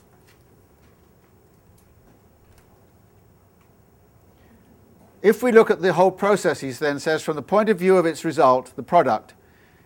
[5.23, 7.97] If we look at the whole process, he then says, from the point of view
[7.97, 9.35] of its result, the product,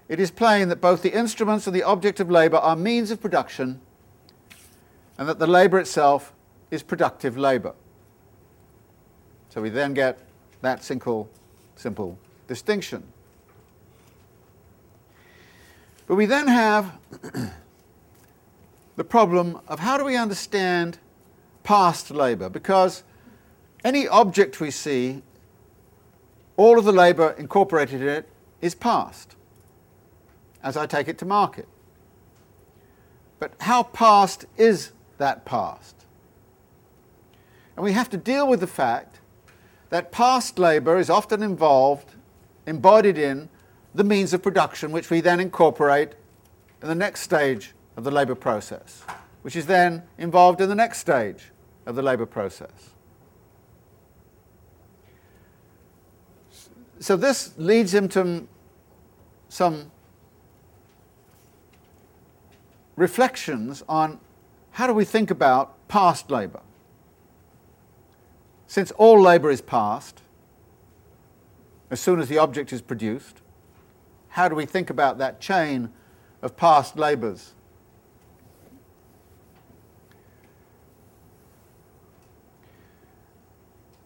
[0.08, 3.20] it is plain that both the instruments and the object of labour are means of
[3.20, 3.80] production
[5.18, 6.32] and that the labour itself
[6.70, 7.74] is productive labour.
[9.50, 10.20] So we then get
[10.62, 11.28] that simple,
[11.74, 13.02] simple distinction.
[16.06, 16.98] But we then have
[18.96, 20.98] the problem of how do we understand
[21.62, 22.48] past labour?
[22.48, 23.02] Because
[23.84, 25.22] any object we see,
[26.56, 28.28] all of the labour incorporated in it
[28.60, 29.36] is past,
[30.62, 31.68] as I take it to market.
[33.38, 35.94] But how past is that past?
[37.76, 39.20] And we have to deal with the fact
[39.90, 42.14] that past labour is often involved,
[42.66, 43.50] embodied in,
[43.94, 46.12] the means of production which we then incorporate
[46.82, 49.02] in the next stage of the labour process,
[49.42, 51.50] which is then involved in the next stage
[51.86, 52.90] of the labour process.
[56.98, 58.46] So this leads him to
[59.48, 59.90] some
[62.96, 64.18] reflections on
[64.72, 66.60] how do we think about past labour.
[68.66, 70.20] Since all labour is past,
[71.90, 73.40] as soon as the object is produced,
[74.28, 75.90] how do we think about that chain
[76.42, 77.54] of past labours?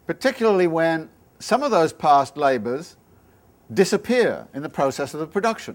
[0.07, 1.09] Particularly when
[1.41, 2.97] some of those past labours
[3.73, 5.75] disappear in the process of the production.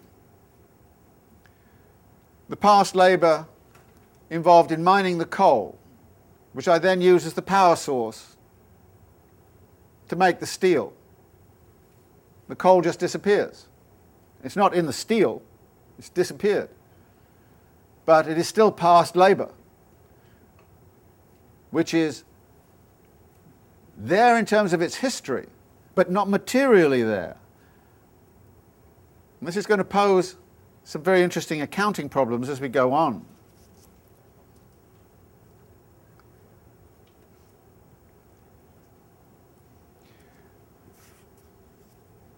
[2.48, 3.48] The past labour
[4.30, 5.78] involved in mining the coal,
[6.54, 8.38] which I then use as the power source
[10.08, 10.94] to make the steel.
[12.48, 13.68] The coal just disappears.
[14.44, 15.42] It's not in the steel,
[15.98, 16.70] it's disappeared.
[18.06, 19.50] But it is still past labour,
[21.72, 22.24] which is
[23.98, 25.48] there in terms of its history,
[25.96, 27.38] but not materially there.
[29.40, 30.36] And this is going to pose
[30.84, 33.26] some very interesting accounting problems as we go on.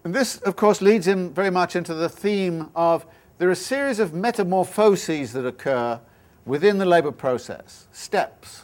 [0.04, 3.04] And this, of course, leads him very much into the theme of
[3.36, 6.00] there are a series of metamorphoses that occur
[6.46, 8.62] within the labour process, steps.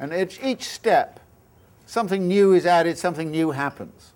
[0.00, 1.20] And each, each step
[1.88, 4.12] something new is added, something new happens.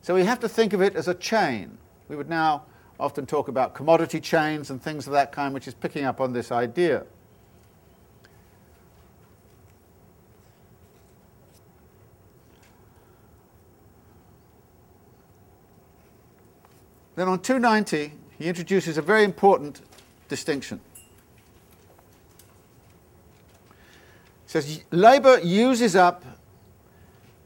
[0.00, 1.76] So we have to think of it as a chain.
[2.08, 2.64] We would now
[2.98, 6.32] often talk about commodity chains and things of that kind, which is picking up on
[6.32, 7.04] this idea.
[17.16, 19.82] Then on 290, he introduces a very important
[20.28, 20.80] distinction.
[24.44, 26.24] He says, labour uses up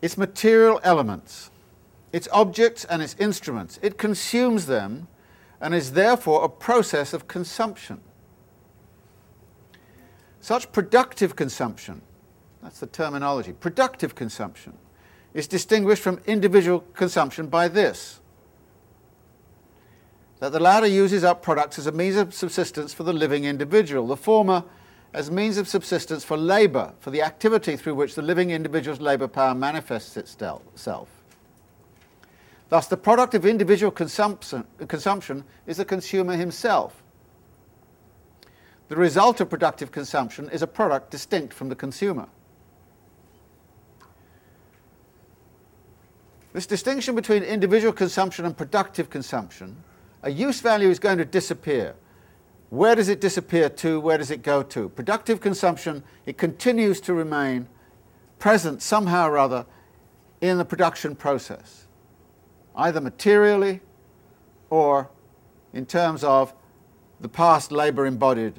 [0.02, 1.50] its material elements,
[2.12, 3.78] its objects and its instruments.
[3.82, 5.08] It consumes them
[5.60, 8.00] and is therefore a process of consumption.
[10.40, 12.00] Such productive consumption,
[12.62, 14.72] that's the terminology, productive consumption,
[15.34, 18.20] is distinguished from individual consumption by this
[20.40, 24.06] that the latter uses up products as a means of subsistence for the living individual.
[24.06, 24.64] The former
[25.12, 29.26] as means of subsistence for labour, for the activity through which the living individual's labour
[29.26, 31.08] power manifests itself.
[32.68, 37.02] Thus, the product of individual consumption, consumption is the consumer himself.
[38.90, 42.26] the result of productive consumption is a product distinct from the consumer.
[46.52, 49.76] This distinction between individual consumption and productive consumption,
[50.24, 51.94] a use value is going to disappear.
[52.70, 54.00] Where does it disappear to?
[54.00, 54.88] Where does it go to?
[54.88, 57.68] Productive consumption, it continues to remain
[58.38, 59.66] present somehow or other
[60.40, 61.86] in the production process,
[62.76, 63.80] either materially
[64.70, 65.10] or
[65.72, 66.54] in terms of
[67.20, 68.54] the past labour embodied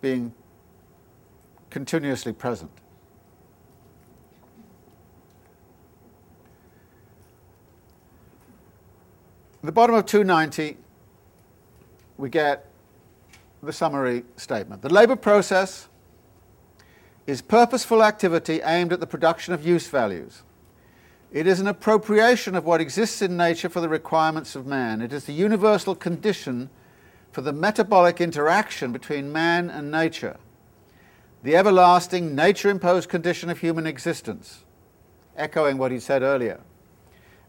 [0.00, 0.32] being
[1.70, 2.70] continuously present.
[9.62, 10.76] The bottom of 290,
[12.18, 12.66] we get
[13.62, 14.82] the summary statement.
[14.82, 15.88] The labour process
[17.26, 20.42] is purposeful activity aimed at the production of use values.
[21.30, 25.02] It is an appropriation of what exists in nature for the requirements of man.
[25.02, 26.70] It is the universal condition
[27.30, 30.38] for the metabolic interaction between man and nature,
[31.42, 34.64] the everlasting nature imposed condition of human existence,
[35.36, 36.60] echoing what he said earlier.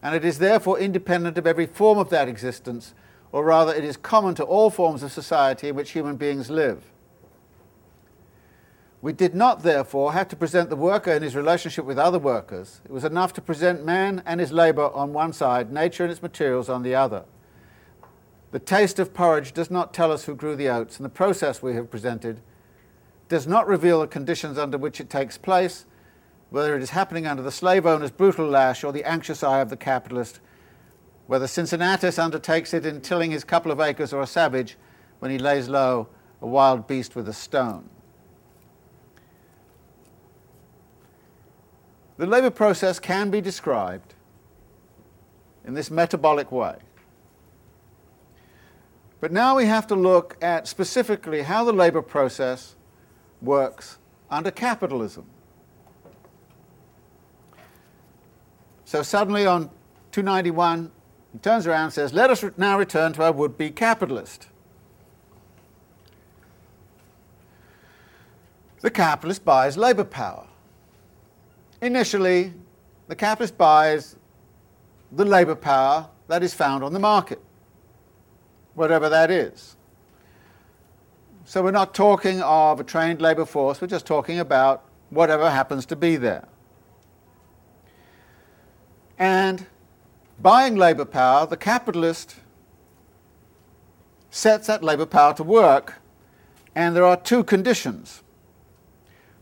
[0.02, 2.94] And it is therefore independent of every form of that existence,
[3.32, 6.84] or rather, it is common to all forms of society in which human beings live.
[9.02, 12.80] We did not, therefore, have to present the worker in his relationship with other workers.
[12.84, 16.20] It was enough to present man and his labour on one side, nature and its
[16.20, 17.24] materials on the other.
[18.50, 21.62] The taste of porridge does not tell us who grew the oats, and the process
[21.62, 22.40] we have presented
[23.28, 25.86] does not reveal the conditions under which it takes place,
[26.50, 29.70] whether it is happening under the slave owner's brutal lash or the anxious eye of
[29.70, 30.40] the capitalist,
[31.30, 34.76] whether Cincinnatus undertakes it in tilling his couple of acres or a savage
[35.20, 36.08] when he lays low
[36.42, 37.88] a wild beast with a stone.
[42.16, 44.14] The labour process can be described
[45.64, 46.78] in this metabolic way.
[49.20, 52.74] But now we have to look at specifically how the labour process
[53.40, 53.98] works
[54.30, 55.26] under capitalism.
[58.84, 59.70] So suddenly on
[60.10, 60.90] 291,
[61.32, 64.48] he turns around and says, Let us now return to our would be capitalist.
[68.80, 70.46] The capitalist buys labour power.
[71.82, 72.52] Initially,
[73.08, 74.16] the capitalist buys
[75.12, 77.40] the labour power that is found on the market,
[78.74, 79.76] whatever that is.
[81.44, 85.84] So we're not talking of a trained labour force, we're just talking about whatever happens
[85.86, 86.46] to be there.
[89.18, 89.66] And
[90.42, 92.36] buying labour power, the capitalist
[94.30, 96.00] sets that labour power to work,
[96.74, 98.22] and there are two conditions.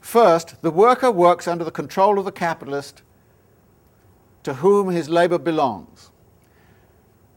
[0.00, 3.02] First, the worker works under the control of the capitalist
[4.42, 6.10] to whom his labour belongs.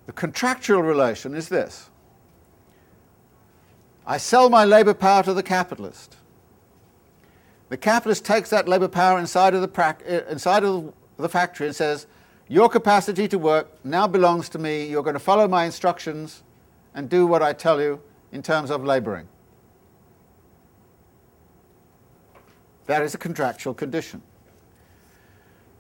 [0.06, 1.90] The contractual relation is this
[4.06, 6.18] I sell my labour power to the capitalist.
[7.70, 11.68] The capitalist takes that labour power inside of the, pra- uh, inside of the factory
[11.68, 12.08] and says,
[12.52, 14.86] your capacity to work now belongs to me.
[14.86, 16.44] You're going to follow my instructions
[16.94, 18.02] and do what I tell you
[18.34, 19.30] in terms of laboring.
[22.88, 24.22] That is a contractual condition.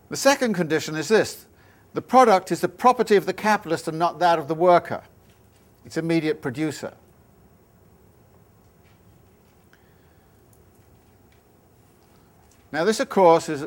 [0.09, 1.45] The second condition is this
[1.93, 5.03] the product is the property of the capitalist and not that of the worker,
[5.84, 6.93] its immediate producer.
[12.72, 13.65] Now, this, of course, is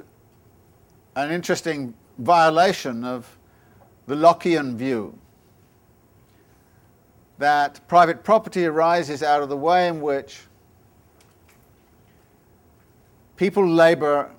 [1.14, 3.36] an interesting violation of
[4.06, 5.18] the Lockean view
[7.38, 10.42] that private property arises out of the way in which
[13.36, 14.30] people labor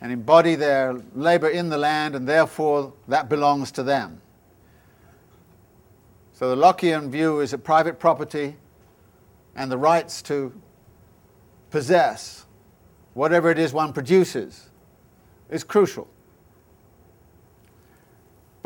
[0.00, 4.20] and embody their labor in the land, and therefore that belongs to them.
[6.32, 8.56] So the Lockean view is that private property
[9.56, 10.52] and the rights to
[11.70, 12.46] possess
[13.14, 14.70] whatever it is one produces
[15.50, 16.06] is crucial.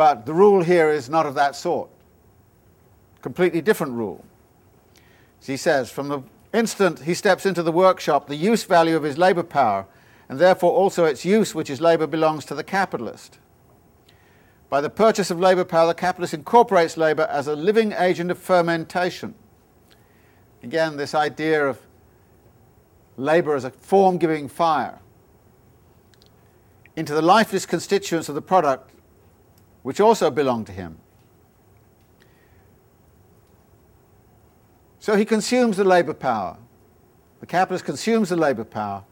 [0.03, 1.89] But the rule here is not of that sort.
[3.21, 4.25] Completely different rule.
[5.41, 6.23] As he says, from the
[6.53, 9.87] instant he steps into the workshop, the use value of his labour power,
[10.29, 13.39] and therefore also its use, which is labour, belongs to the capitalist.
[14.69, 18.39] By the purchase of labour power, the capitalist incorporates labour as a living agent of
[18.41, 19.37] fermentation.
[20.65, 21.79] Again, this idea of
[23.17, 24.99] labour as a form giving fire
[26.97, 28.92] into the lifeless constituents of the product
[29.83, 30.99] which also belong to him.
[35.01, 36.57] So he consumes the labour power.
[37.41, 39.05] The capitalist consumes the labour power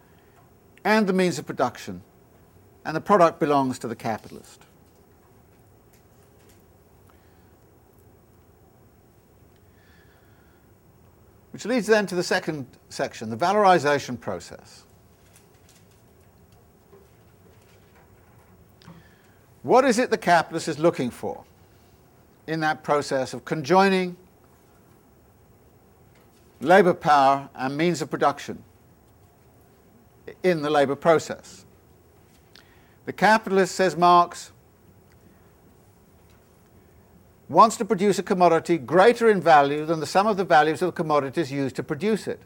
[0.84, 2.02] and the means of production,
[2.84, 4.62] and the product belongs to the capitalist.
[11.50, 14.84] Which leads then to the second section, the valorization process.
[19.62, 21.44] What is it the capitalist is looking for
[22.46, 24.16] in that process of conjoining
[26.60, 28.62] labour power and means of production
[30.42, 31.66] in the labour process?
[33.04, 34.52] The capitalist, says Marx,
[37.48, 40.86] wants to produce a commodity greater in value than the sum of the values of
[40.86, 42.40] the commodities used to produce it,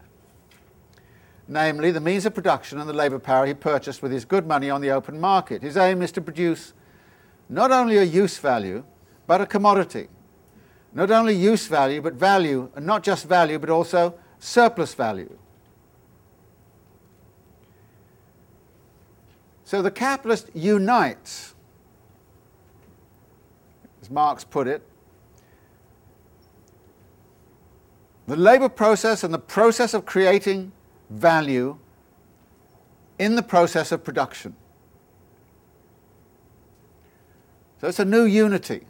[1.46, 4.70] namely the means of production and the labour power he purchased with his good money
[4.70, 5.62] on the open market.
[5.62, 6.72] His aim is to produce
[7.48, 8.84] not only a use value,
[9.26, 10.08] but a commodity.
[10.92, 15.36] Not only use value, but value, and not just value, but also surplus value.
[19.64, 21.54] So the capitalist unites,
[24.02, 24.86] as Marx put it,
[28.26, 30.72] the labour process and the process of creating
[31.10, 31.76] value
[33.18, 34.54] in the process of production.
[37.84, 38.80] So it's a new unity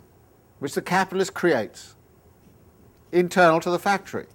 [0.60, 1.96] which the capitalist creates
[3.10, 4.26] internal to the factory.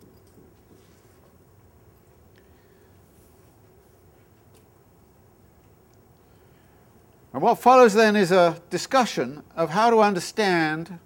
[7.32, 11.00] And what follows then is a discussion of how to understand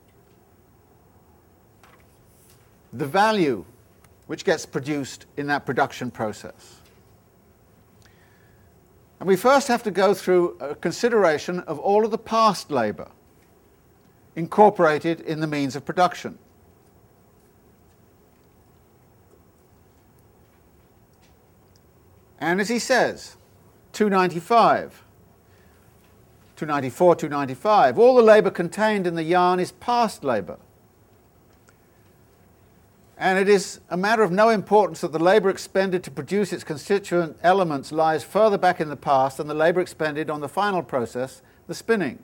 [2.92, 3.66] the value
[4.26, 6.82] which gets produced in that production process.
[9.20, 13.12] And we first have to go through a consideration of all of the past labour
[14.36, 16.38] incorporated in the means of production.
[22.40, 23.38] And as he says,
[23.94, 25.04] 295,
[26.58, 30.58] 294, 295, all the labour contained in the yarn is past labour.
[33.18, 36.66] And it is a matter of no importance that the labour expended to produce its
[36.66, 40.84] constituent elements lies further back in the past than the labour expended on the final
[40.84, 42.20] process, the spinning.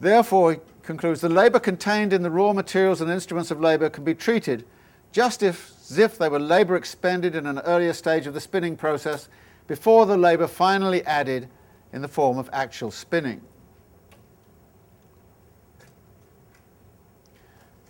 [0.00, 4.04] Therefore, he concludes, the labour contained in the raw materials and instruments of labour can
[4.04, 4.64] be treated
[5.12, 9.28] just as if they were labour expended in an earlier stage of the spinning process
[9.66, 11.48] before the labour finally added
[11.92, 13.40] in the form of actual spinning.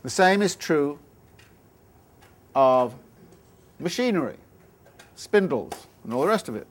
[0.02, 0.98] The same is true
[2.54, 2.94] of
[3.78, 4.36] machinery,
[5.16, 6.66] spindles, and all the rest of it.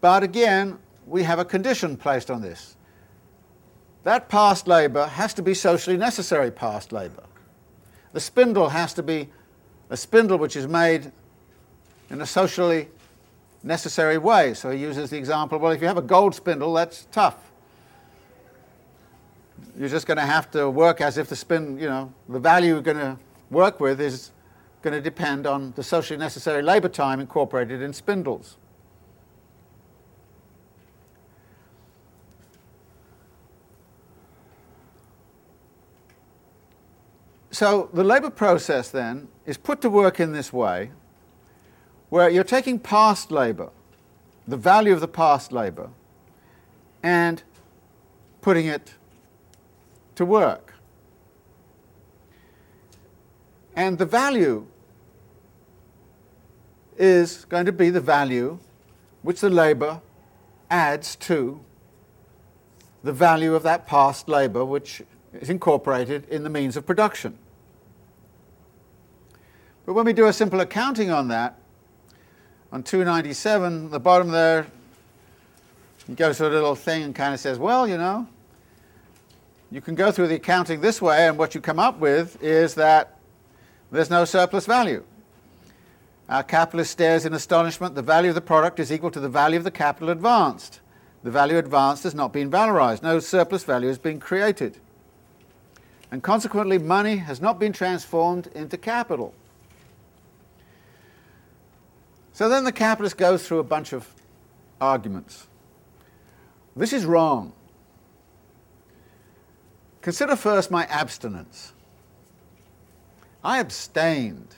[0.00, 2.76] But again, we have a condition placed on this
[4.04, 7.24] that past labour has to be socially necessary past labour.
[8.12, 9.28] The spindle has to be
[9.90, 11.12] a spindle which is made
[12.10, 12.88] in a socially
[13.62, 14.54] necessary way.
[14.54, 17.36] So he uses the example well, if you have a gold spindle, that's tough.
[19.78, 22.74] You're just going to have to work as if the spin, you know, the value
[22.74, 23.18] you're going to
[23.50, 24.32] work with is
[24.82, 28.56] going to depend on the socially necessary labour time incorporated in spindles.
[37.58, 40.92] So the labour process then is put to work in this way,
[42.08, 43.70] where you're taking past labour,
[44.46, 45.90] the value of the past labour,
[47.02, 47.42] and
[48.42, 48.94] putting it
[50.14, 50.74] to work.
[53.74, 54.68] And the value
[56.96, 58.60] is going to be the value
[59.22, 60.00] which the labour
[60.70, 61.58] adds to
[63.02, 65.02] the value of that past labour which
[65.32, 67.36] is incorporated in the means of production.
[69.88, 71.56] But when we do a simple accounting on that,
[72.70, 74.66] on 297, the bottom there,
[76.06, 78.28] he goes through a little thing and kind of says, well, you know,
[79.70, 82.74] you can go through the accounting this way, and what you come up with is
[82.74, 83.16] that
[83.90, 85.02] there's no surplus value.
[86.28, 87.94] Our capitalist stares in astonishment.
[87.94, 90.80] The value of the product is equal to the value of the capital advanced.
[91.22, 93.02] The value advanced has not been valorized.
[93.02, 94.76] No surplus value has been created.
[96.10, 99.32] And consequently, money has not been transformed into capital.
[102.38, 104.06] So then the capitalist goes through a bunch of
[104.80, 105.48] arguments.
[106.76, 107.52] This is wrong.
[110.02, 111.72] Consider first my abstinence.
[113.42, 114.54] I abstained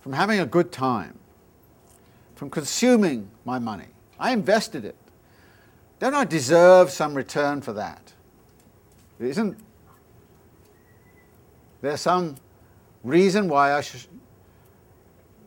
[0.00, 1.18] from having a good time,
[2.36, 3.88] from consuming my money.
[4.18, 4.96] I invested it.
[5.98, 8.14] Don't I deserve some return for that?
[9.20, 9.58] Isn't
[11.82, 12.36] there some
[13.02, 14.08] reason why I should,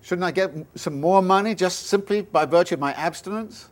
[0.08, 3.68] Shouldn't I get some more money just simply by virtue of my abstinence?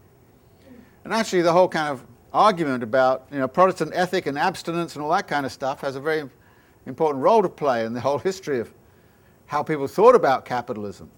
[1.06, 5.06] And actually, the whole kind of argument about you know, Protestant ethic and abstinence and
[5.06, 6.30] all that kind of stuff has a very
[6.88, 8.74] important role to play in the whole history of
[9.46, 11.10] how people thought about capitalism.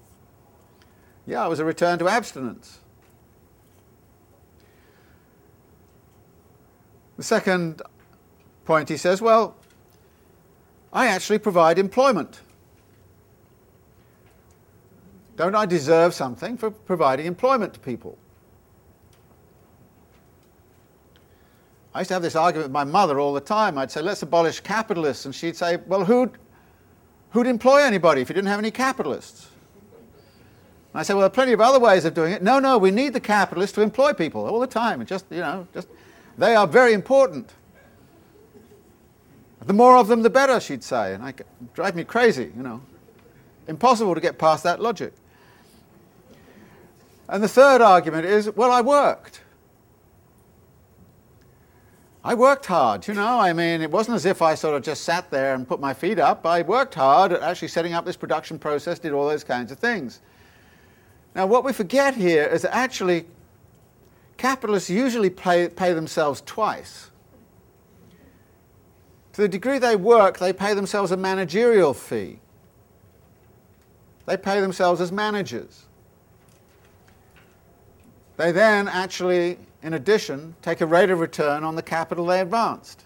[1.26, 2.78] Yeah, it was a return to abstinence.
[7.18, 7.82] The second
[8.66, 9.56] point he says, well,
[10.94, 12.42] I actually provide employment.
[15.38, 18.18] Don't I deserve something for providing employment to people?
[21.94, 23.78] I used to have this argument with my mother all the time.
[23.78, 25.26] I'd say, let's abolish capitalists.
[25.26, 26.32] And she'd say, well, who'd,
[27.32, 29.48] who'd employ anybody if you didn't have any capitalists?
[30.94, 32.42] And I said, well, there are plenty of other ways of doing it.
[32.42, 35.06] No, no, we need the capitalists to employ people all the time.
[35.06, 35.88] Just, you know, just,
[36.38, 37.52] they are very important.
[39.66, 41.14] The more of them, the better, she'd say.
[41.14, 42.82] And it drive me crazy, you know.
[43.68, 45.14] Impossible to get past that logic.
[47.30, 49.42] And the third argument is, well, I worked.
[52.24, 53.40] I worked hard, you know.
[53.40, 55.94] I mean, it wasn't as if I sort of just sat there and put my
[55.94, 56.46] feet up.
[56.46, 59.80] I worked hard at actually setting up this production process, did all those kinds of
[59.80, 60.20] things.
[61.36, 63.28] Now, what we forget here is that actually
[64.38, 67.12] capitalists usually pay, pay themselves twice.
[69.34, 72.40] To the degree they work, they pay themselves a managerial fee.
[74.26, 75.87] They pay themselves as managers.
[78.38, 83.06] They then actually in addition, take a rate of return on the capital they advanced.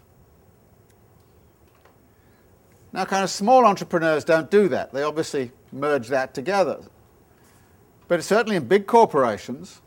[2.93, 4.91] Now, kind of small entrepreneurs don't do that.
[4.91, 6.79] They obviously merge that together.
[8.07, 9.81] But certainly in big corporations,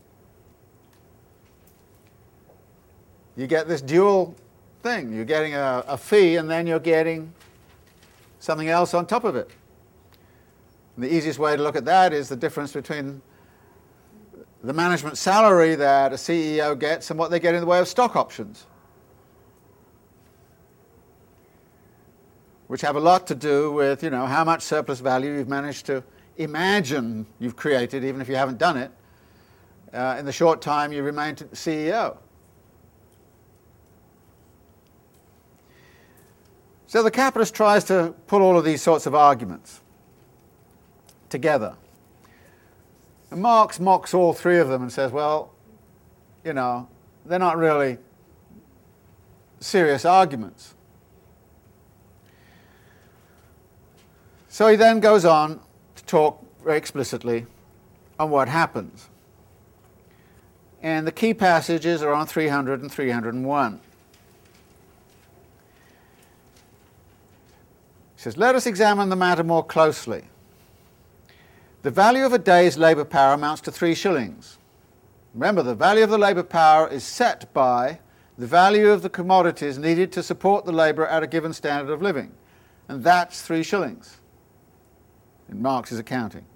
[3.36, 4.34] you get this dual
[4.82, 5.12] thing.
[5.12, 7.32] You're getting a, a fee and then you're getting
[8.38, 9.51] something else on top of it.
[10.97, 13.20] And the easiest way to look at that is the difference between
[14.65, 17.87] the management salary that a CEO gets and what they get in the way of
[17.87, 18.67] stock options,
[22.69, 25.85] which have a lot to do with you know how much surplus value you've managed
[25.85, 26.03] to
[26.39, 28.91] imagine you've created, even if you haven't done it,
[29.93, 32.17] uh, in the short time you remain CEO.
[36.87, 39.83] So the capitalist tries to put all of these sorts of arguments
[41.29, 41.77] together.
[43.35, 45.51] And Marx mocks all three of them and says, well,
[46.45, 46.87] you know,
[47.26, 47.99] they're not really
[49.59, 50.76] serious arguments.
[54.47, 55.59] So he then goes on
[55.97, 57.47] to talk very explicitly
[58.20, 59.09] on what happens.
[60.80, 63.80] And the key passages are on 300 and 301.
[68.14, 70.22] He says, Let us examine the matter more closely.
[71.85, 74.57] The value of a day's labour power amounts to three shillings.
[75.35, 78.01] Remember, the value of the labour power is set by
[78.39, 82.01] the value of the commodities needed to support the labourer at a given standard of
[82.01, 82.32] living.
[82.89, 84.18] And that's three shillings
[85.51, 86.47] in Marx's accounting.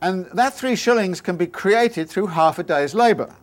[0.00, 3.34] And that three shillings can be created through half a day's labour.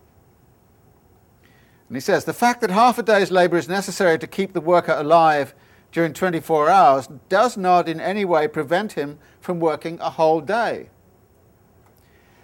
[1.88, 4.62] And he says the fact that half a day's labour is necessary to keep the
[4.62, 5.54] worker alive
[5.94, 10.90] during 24 hours does not in any way prevent him from working a whole day.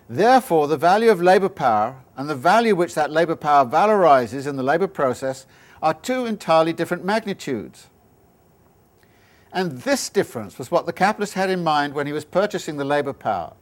[0.09, 4.55] Therefore, the value of labour power and the value which that labour power valorizes in
[4.55, 5.47] the labour process
[5.83, 7.89] are two entirely different magnitudes.
[9.53, 12.85] And this difference was what the capitalist had in mind when he was purchasing the
[12.85, 13.55] labour power.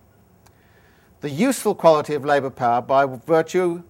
[1.22, 3.82] The useful quality of labour power, by virtue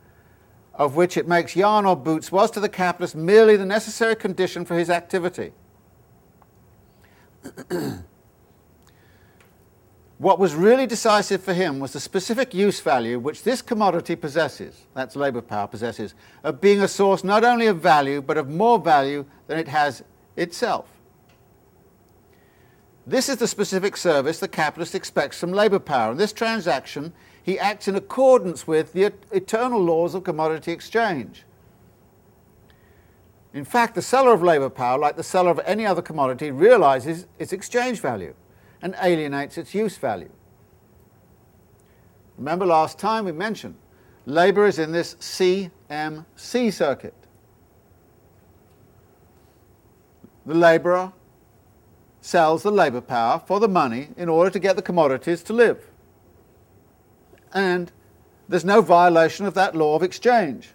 [0.75, 4.65] of which it makes yarn or boots, was to the capitalist merely the necessary condition
[4.65, 5.53] for his activity.
[10.19, 14.87] what was really decisive for him was the specific use value which this commodity possesses,
[14.95, 18.79] that's labour power possesses, of being a source not only of value but of more
[18.79, 20.03] value than it has
[20.37, 20.89] itself.
[23.07, 26.13] This is the specific service the capitalist expects from labour power.
[26.13, 31.45] In this transaction, he acts in accordance with the eternal laws of commodity exchange.
[33.55, 37.27] In fact, the seller of labour power, like the seller of any other commodity, realizes
[37.39, 38.35] its exchange value
[38.83, 40.31] and alienates its use value.
[42.37, 43.75] Remember last time we mentioned
[44.27, 47.15] labour is in this CMC circuit.
[50.47, 51.13] The labourer
[52.21, 55.91] sells the labour power for the money in order to get the commodities to live.
[57.53, 57.91] And
[58.49, 60.71] there's no violation of that law of exchange.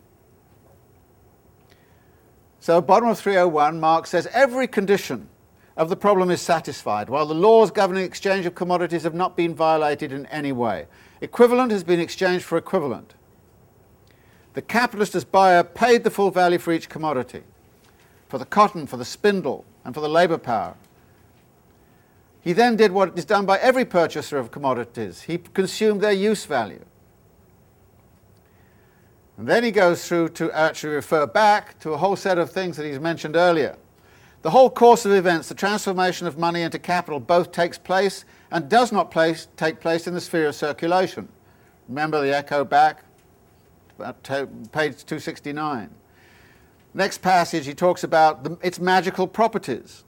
[2.64, 5.28] So, bottom of 301, Marx says every condition
[5.76, 9.53] of the problem is satisfied, while the laws governing exchange of commodities have not been
[9.53, 10.88] violated in any way.
[11.20, 13.16] Equivalent has been exchanged for equivalent.
[14.53, 17.43] The capitalist as buyer paid the full value for each commodity.
[18.30, 20.76] for the cotton, for the spindle, and for the labour power.
[22.39, 26.45] He then did what is done by every purchaser of commodities he consumed their use
[26.45, 26.86] value.
[29.38, 32.78] And then he goes through to actually refer back to a whole set of things
[32.78, 33.78] that he's mentioned earlier.
[34.44, 38.70] The whole course of events, the transformation of money into capital, both takes place and
[38.70, 41.30] does not place, take place in the sphere of circulation.
[41.88, 43.04] Remember the echo back,
[43.98, 45.90] page 269.
[46.94, 50.04] Next passage, he talks about the, its magical properties.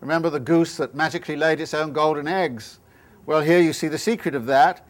[0.00, 2.80] Remember the goose that magically laid its own golden eggs?
[3.26, 4.86] Well, here you see the secret of that.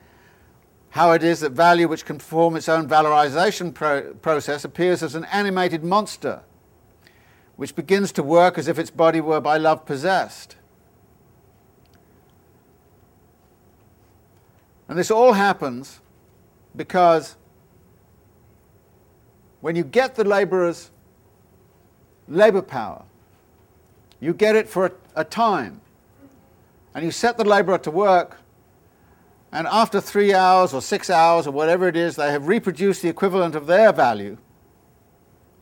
[0.90, 5.14] How it is that value, which can perform its own valorization pro- process, appears as
[5.14, 6.40] an animated monster,
[7.56, 10.56] which begins to work as if its body were by love possessed.
[14.88, 16.00] And this all happens
[16.74, 17.36] because
[19.60, 20.90] when you get the laborer's
[22.26, 23.04] labor power,
[24.20, 25.80] you get it for a, a time.
[26.94, 28.38] And you set the laborer to work,
[29.52, 33.08] and after three hours or six hours or whatever it is, they have reproduced the
[33.08, 34.36] equivalent of their value,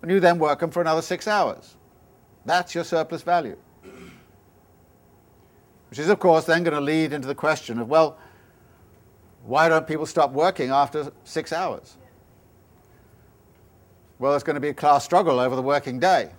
[0.03, 1.77] and you then work them for another six hours.
[2.45, 3.57] That's your surplus value.
[5.91, 8.19] Which is, of course, then going to lead into the question of, well,
[9.45, 11.97] why don't people stop working after six hours?
[14.19, 16.31] Well, there's going to be a class struggle over the working day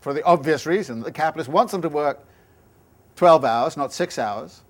[0.00, 2.24] for the obvious reason that the capitalist wants them to work
[3.16, 4.62] 12 hours, not six hours.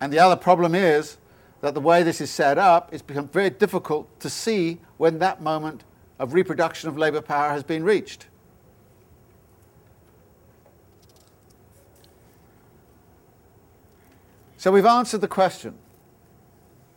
[0.00, 1.18] And the other problem is
[1.60, 5.42] that the way this is set up, it's become very difficult to see when that
[5.42, 5.84] moment
[6.18, 8.26] of reproduction of labour power has been reached.
[14.56, 15.74] So we've answered the question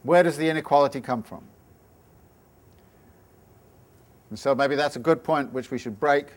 [0.04, 1.44] where does the inequality come from?
[4.32, 6.28] And so maybe that's a good point which we should break.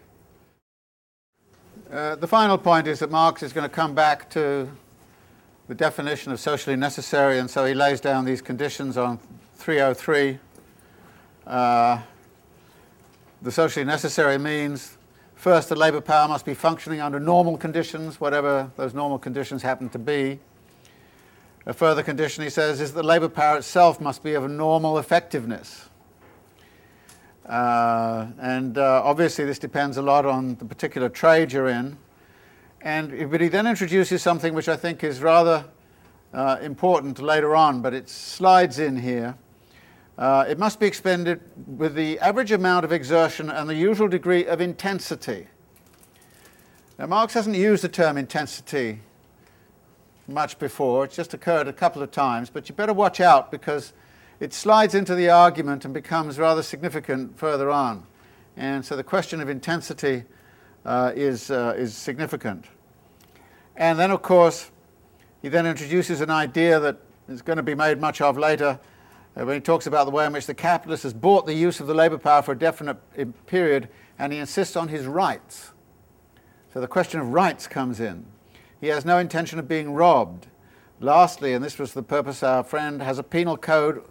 [1.91, 4.69] Uh, the final point is that Marx is going to come back to
[5.67, 9.19] the definition of socially necessary, and so he lays down these conditions on
[9.57, 10.39] 303.
[11.47, 12.03] Uh,
[13.41, 14.99] the socially necessary means
[15.35, 19.89] first, the labour power must be functioning under normal conditions, whatever those normal conditions happen
[19.89, 20.39] to be.
[21.67, 24.99] A further condition, he says, is that the labour power itself must be of normal
[24.99, 25.89] effectiveness.
[27.47, 31.97] Uh, and uh, obviously, this depends a lot on the particular trade you're in.
[32.85, 35.65] And, but he then introduces something which I think is rather
[36.35, 39.37] uh, important later on, but it slides in here.
[40.19, 44.45] Uh, it must be expended with the average amount of exertion and the usual degree
[44.47, 45.47] of intensity.
[46.99, 49.01] Now, Marx hasn't used the term intensity
[50.29, 53.93] much before, it's just occurred a couple of times, but you better watch out because
[54.41, 58.07] it slides into the argument and becomes rather significant further on.
[58.57, 60.25] And so the question of intensity
[60.85, 62.67] uh, is, uh, is significant.
[63.77, 64.71] And then, of course,
[65.43, 66.99] he then introduces an idea that
[67.29, 68.79] is going to be made much of later
[69.37, 71.81] uh, when he talks about the way in which the capitalist has bought the use
[71.81, 75.73] of the labour power for a definite uh, period and he insists on his rights.
[76.73, 78.27] So the question of rights comes in.
[78.81, 80.47] He has no intention of being robbed.
[81.01, 84.05] Lastly, and this was the purpose our friend has a penal code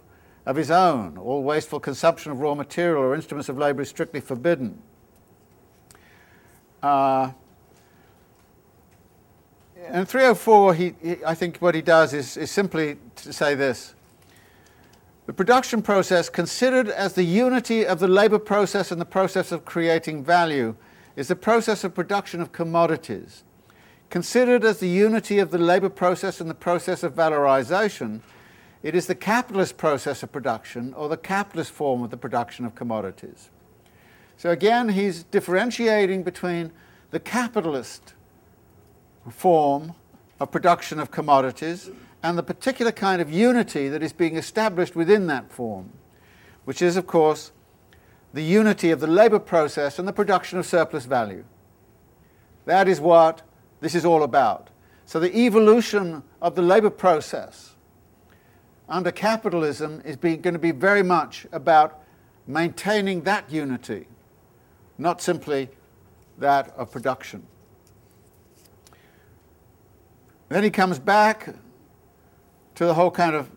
[0.46, 1.16] of his own.
[1.16, 4.82] All wasteful consumption of raw material or instruments of labour is strictly forbidden.
[6.82, 7.32] Uh,
[9.92, 13.94] in 304, he, he, I think what he does is, is simply to say this.
[15.26, 19.64] The production process, considered as the unity of the labour process and the process of
[19.64, 20.76] creating value,
[21.16, 23.44] is the process of production of commodities.
[24.10, 28.20] Considered as the unity of the labour process and the process of valorization,
[28.82, 32.74] it is the capitalist process of production or the capitalist form of the production of
[32.74, 33.50] commodities.
[34.36, 36.70] So again, he's differentiating between
[37.10, 38.13] the capitalist
[39.30, 39.94] form
[40.40, 41.90] of production of commodities
[42.22, 45.90] and the particular kind of unity that is being established within that form,
[46.64, 47.52] which is, of course,
[48.32, 51.44] the unity of the labour process and the production of surplus value.
[52.64, 53.42] That is what
[53.80, 54.70] this is all about.
[55.06, 57.74] So the evolution of the labour process
[58.88, 62.00] under capitalism is going to be very much about
[62.46, 64.06] maintaining that unity,
[64.98, 65.68] not simply
[66.38, 67.46] that of production.
[70.54, 71.46] Then he comes back
[72.76, 73.50] to the whole kind of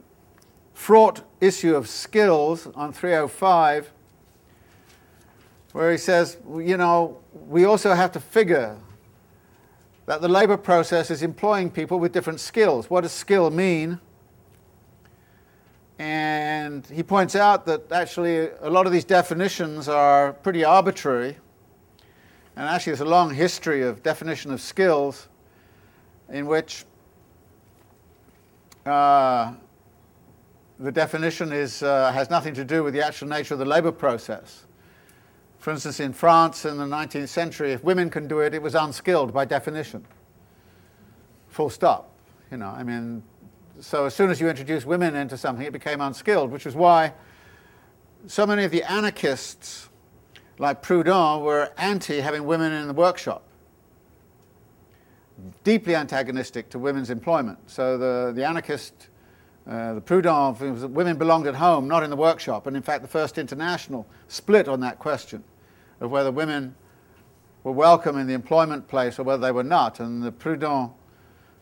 [0.73, 3.91] fraught issue of skills on 305,
[5.73, 8.75] where he says, you know, we also have to figure
[10.07, 12.89] that the labor process is employing people with different skills.
[12.89, 13.99] What does skill mean?
[15.99, 21.37] And he points out that actually a lot of these definitions are pretty arbitrary.
[22.55, 25.27] And actually, there's a long history of definition of skills
[26.29, 26.85] in which
[28.85, 29.53] uh,
[30.79, 33.91] the definition is, uh, has nothing to do with the actual nature of the labor
[33.91, 34.65] process.
[35.59, 38.75] For instance, in France in the 19th century, if women can do it, it was
[38.75, 40.05] unskilled by definition.
[41.49, 42.11] Full stop.
[42.51, 43.23] You know, I mean,
[43.79, 47.13] so as soon as you introduce women into something, it became unskilled, which is why
[48.27, 49.89] so many of the anarchists,
[50.59, 53.43] like Proudhon, were anti having women in the workshop.
[55.63, 57.59] Deeply antagonistic to women's employment.
[57.67, 59.09] So the, the anarchist,
[59.67, 62.65] uh, the Proudhon, women belonged at home, not in the workshop.
[62.67, 65.43] And in fact, the First International split on that question
[66.01, 66.75] of whether women
[67.63, 69.99] were welcome in the employment place or whether they were not.
[69.99, 70.91] And the Proudhon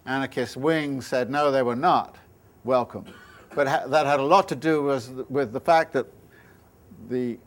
[0.06, 2.18] anarchist wing said no, they were not
[2.64, 3.06] welcome.
[3.56, 6.06] But ha- that had a lot to do with, with the fact that
[7.10, 7.38] the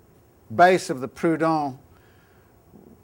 [0.55, 1.79] base of the Proudhon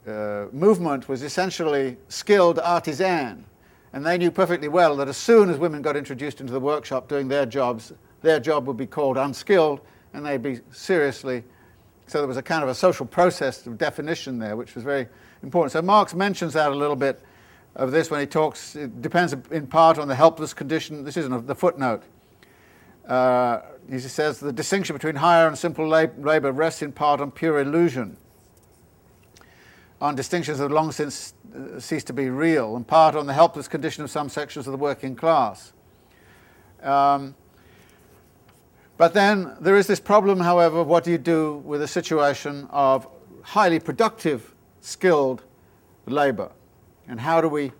[0.06, 3.44] uh, movement was essentially skilled artisan.
[3.92, 7.08] And they knew perfectly well that as soon as women got introduced into the workshop
[7.08, 7.92] doing their jobs,
[8.22, 9.80] their job would be called unskilled
[10.12, 11.44] and they'd be seriously.
[12.06, 15.06] So there was a kind of a social process of definition there, which was very
[15.42, 15.72] important.
[15.72, 17.22] So Marx mentions that a little bit
[17.76, 21.04] of this when he talks, it depends in part on the helpless condition.
[21.04, 22.02] This isn't the footnote.
[23.06, 27.60] Uh, he says the distinction between higher and simple labor rests in part on pure
[27.60, 28.16] illusion,
[30.04, 33.32] on distinctions that have long since uh, ceased to be real, and part on the
[33.32, 35.72] helpless condition of some sections of the working class.
[36.82, 37.34] Um,
[38.96, 42.68] but then there is this problem, however, of what do you do with a situation
[42.70, 43.08] of
[43.42, 45.42] highly productive, skilled
[46.06, 46.50] labor?
[47.08, 47.72] and how do we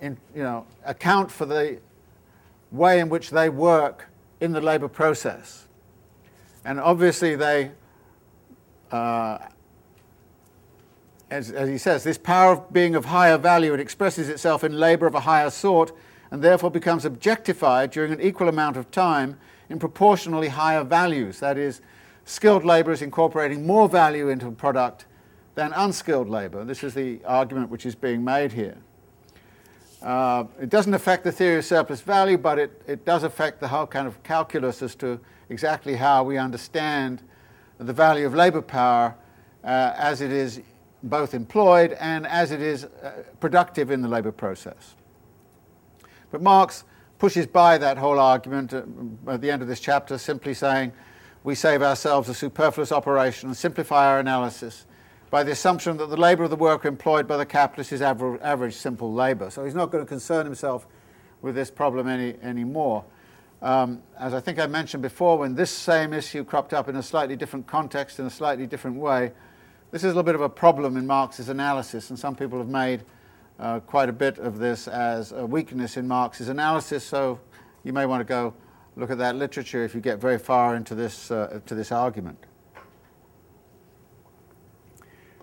[0.00, 1.78] in, you know, account for the
[2.70, 4.08] way in which they work
[4.40, 5.66] in the labour process.
[6.64, 7.70] And obviously, they,
[8.90, 9.38] uh,
[11.30, 14.78] as, as he says, this power of being of higher value, it expresses itself in
[14.78, 15.92] labour of a higher sort
[16.30, 21.40] and therefore becomes objectified during an equal amount of time in proportionally higher values.
[21.40, 21.80] That is,
[22.24, 25.06] skilled labour is incorporating more value into a product
[25.54, 26.64] than unskilled labour.
[26.64, 28.76] This is the argument which is being made here.
[30.02, 33.68] Uh, it doesn't affect the theory of surplus value, but it, it does affect the
[33.68, 35.18] whole kind of calculus as to
[35.48, 37.22] exactly how we understand
[37.78, 39.14] the value of labour power
[39.62, 40.60] uh, as it is
[41.04, 44.94] both employed and as it is uh, productive in the labour process.
[46.30, 46.84] But Marx
[47.18, 48.82] pushes by that whole argument uh,
[49.28, 50.92] at the end of this chapter, simply saying
[51.44, 54.86] we save ourselves a superfluous operation and simplify our analysis
[55.30, 58.40] by the assumption that the labour of the worker employed by the capitalist is average,
[58.40, 59.50] average simple labour.
[59.50, 60.86] So he's not going to concern himself
[61.42, 63.04] with this problem any anymore.
[63.60, 67.02] Um, as I think I mentioned before, when this same issue cropped up in a
[67.02, 69.32] slightly different context, in a slightly different way,
[69.94, 72.68] this is a little bit of a problem in Marx's analysis, and some people have
[72.68, 73.04] made
[73.60, 77.04] uh, quite a bit of this as a weakness in Marx's analysis.
[77.04, 77.38] So
[77.84, 78.54] you may want to go
[78.96, 82.36] look at that literature if you get very far into this, uh, to this argument.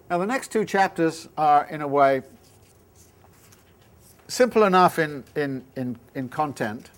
[0.09, 2.21] Now, the next two chapters are, in a way,
[4.27, 6.89] simple enough in, in, in, in content.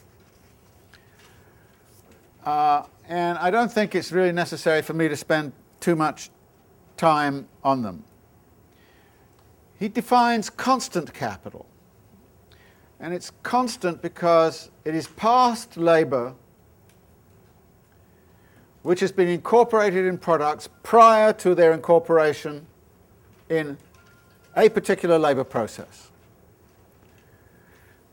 [2.43, 6.31] Uh, and I don't think it's really necessary for me to spend too much
[6.97, 8.03] time on them.
[9.77, 11.65] He defines constant capital.
[12.99, 16.35] And it's constant because it is past labor
[18.83, 22.67] which has been incorporated in products prior to their incorporation
[23.49, 23.77] in
[24.55, 26.11] a particular labour process.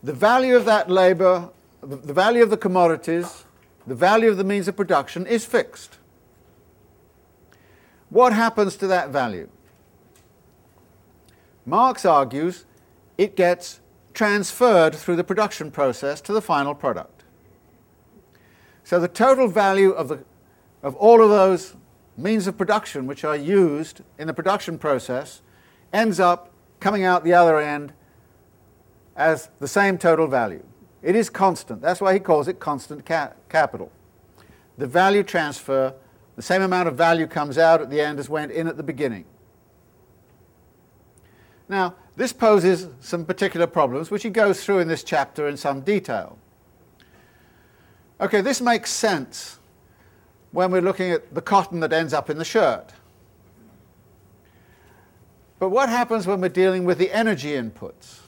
[0.01, 1.49] The value of that labour,
[1.81, 3.45] the value of the commodities,
[3.85, 5.97] the value of the means of production is fixed.
[8.11, 9.49] What happens to that value?
[11.65, 12.65] Marx argues
[13.17, 13.79] it gets
[14.13, 17.23] transferred through the production process to the final product.
[18.83, 20.25] So the total value of, the,
[20.83, 21.75] of all of those
[22.17, 25.41] means of production which are used in the production process
[25.93, 26.51] ends up
[26.81, 27.93] coming out the other end
[29.15, 30.63] as the same total value.
[31.01, 31.81] It is constant.
[31.81, 33.89] That's why he calls it constant ca- capital.
[34.77, 35.93] The value transfer,
[36.35, 38.83] the same amount of value comes out at the end as went in at the
[38.83, 39.25] beginning.
[41.67, 45.81] Now, this poses some particular problems, which he goes through in this chapter in some
[45.81, 46.37] detail.
[48.19, 49.59] Okay, this makes sense
[50.51, 52.93] when we're looking at the cotton that ends up in the shirt.
[55.59, 58.19] But what happens when we're dealing with the energy inputs?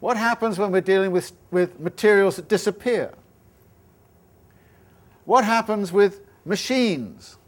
[0.00, 3.14] What happens when we're dealing with, with materials that disappear?
[5.24, 7.38] what happens with machines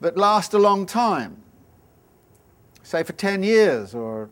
[0.00, 1.42] that last a long time,
[2.82, 4.28] say for 10 years or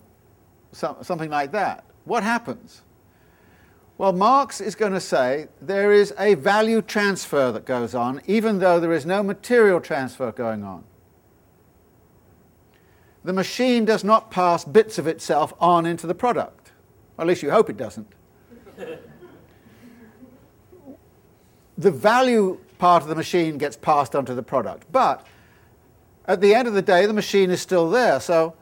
[0.73, 1.85] so, something like that?
[2.05, 2.83] What happens?
[3.97, 8.59] Well, Marx is going to say there is a value transfer that goes on, even
[8.59, 10.85] though there is no material transfer going on.
[13.23, 16.73] The machine does not pass bits of itself on into the product.
[17.19, 18.13] At least you hope it doesn't.
[21.79, 24.87] the value part of the machine gets passed on to the product.
[24.91, 25.27] But
[26.27, 28.20] at the end of the day, the machine is still there.
[28.20, 28.55] So,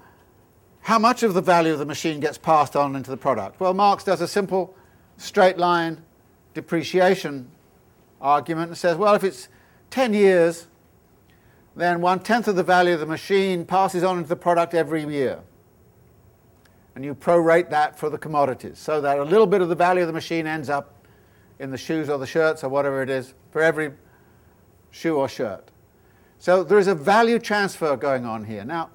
[0.82, 3.60] how much of the value of the machine gets passed on into the product?
[3.60, 4.74] Well, Marx does a simple
[5.16, 6.02] straight line
[6.54, 7.48] depreciation
[8.20, 9.48] argument and says, well, if it's
[9.90, 10.66] 10 years,
[11.76, 15.04] then one tenth of the value of the machine passes on into the product every
[15.04, 15.40] year.
[16.94, 20.02] And you prorate that for the commodities so that a little bit of the value
[20.02, 20.94] of the machine ends up
[21.62, 23.92] in the shoes or the shirts or whatever it is for every
[24.90, 25.70] shoe or shirt.
[26.40, 28.64] So there is a value transfer going on here.
[28.64, 28.90] Now,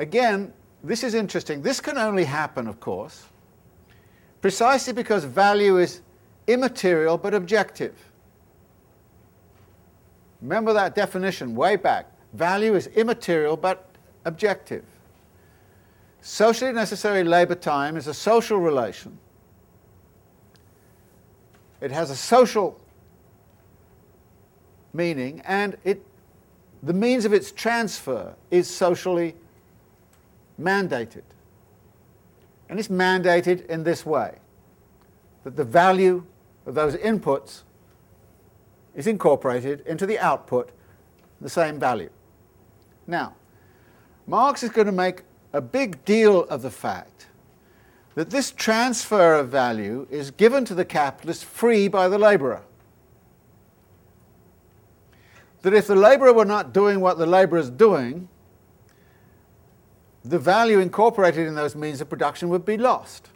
[0.00, 1.62] again, this is interesting.
[1.62, 3.26] This can only happen, of course,
[4.42, 6.00] precisely because value is
[6.48, 7.94] immaterial but objective.
[10.42, 12.10] Remember that definition way back.
[12.32, 13.88] Value is immaterial but
[14.24, 14.84] objective.
[16.20, 19.16] Socially necessary labor time is a social relation.
[21.80, 22.80] It has a social
[24.92, 26.02] meaning and it,
[26.82, 29.34] the means of its transfer is socially
[30.60, 31.22] mandated.
[32.68, 34.38] And it's mandated in this way
[35.44, 36.24] that the value
[36.66, 37.62] of those inputs
[38.94, 40.70] is incorporated into the output,
[41.40, 42.10] the same value.
[43.06, 43.34] Now,
[44.26, 45.22] Marx is going to make
[45.52, 47.25] a big deal of the fact
[48.16, 52.62] that this transfer of value is given to the capitalist free by the laborer.
[55.60, 58.28] That if the laborer were not doing what the laborer is doing,
[60.24, 63.28] the value incorporated in those means of production would be lost.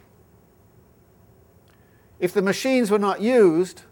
[2.19, 3.83] If the machines were not used,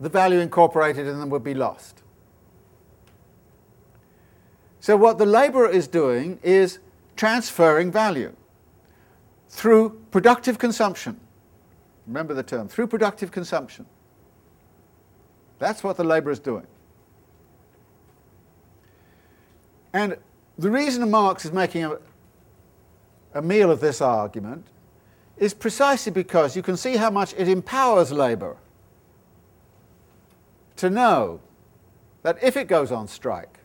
[0.00, 2.02] the value incorporated in them would be lost.
[4.80, 6.78] So, what the laborer is doing is
[7.14, 8.34] transferring value
[9.52, 11.20] through productive consumption.
[12.06, 13.86] Remember the term, through productive consumption.
[15.58, 16.66] That's what the laborer is doing.
[19.92, 20.16] And
[20.58, 21.98] the reason Marx is making a,
[23.34, 24.66] a meal of this argument
[25.36, 28.56] is precisely because you can see how much it empowers labour
[30.76, 31.40] to know
[32.22, 33.58] that if it goes on strike,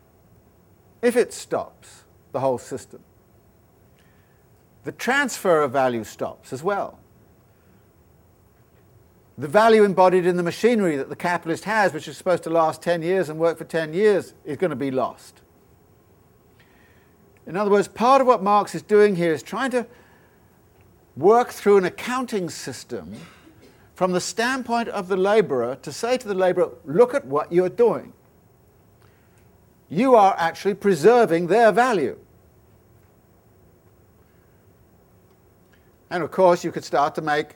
[1.02, 3.02] if it stops the whole system,
[4.88, 6.98] the transfer of value stops as well.
[9.38, 12.82] The value embodied in the machinery that the capitalist has, which is supposed to last
[12.84, 15.42] 10 years and work for 10 years, is going to be lost.
[17.46, 19.86] In other words, part of what Marx is doing here is trying to
[21.18, 23.14] work through an accounting system
[23.94, 27.68] from the standpoint of the laborer to say to the laborer, look at what you're
[27.68, 28.14] doing.
[29.90, 32.18] You are actually preserving their value.
[36.10, 37.56] And of course, you could start to make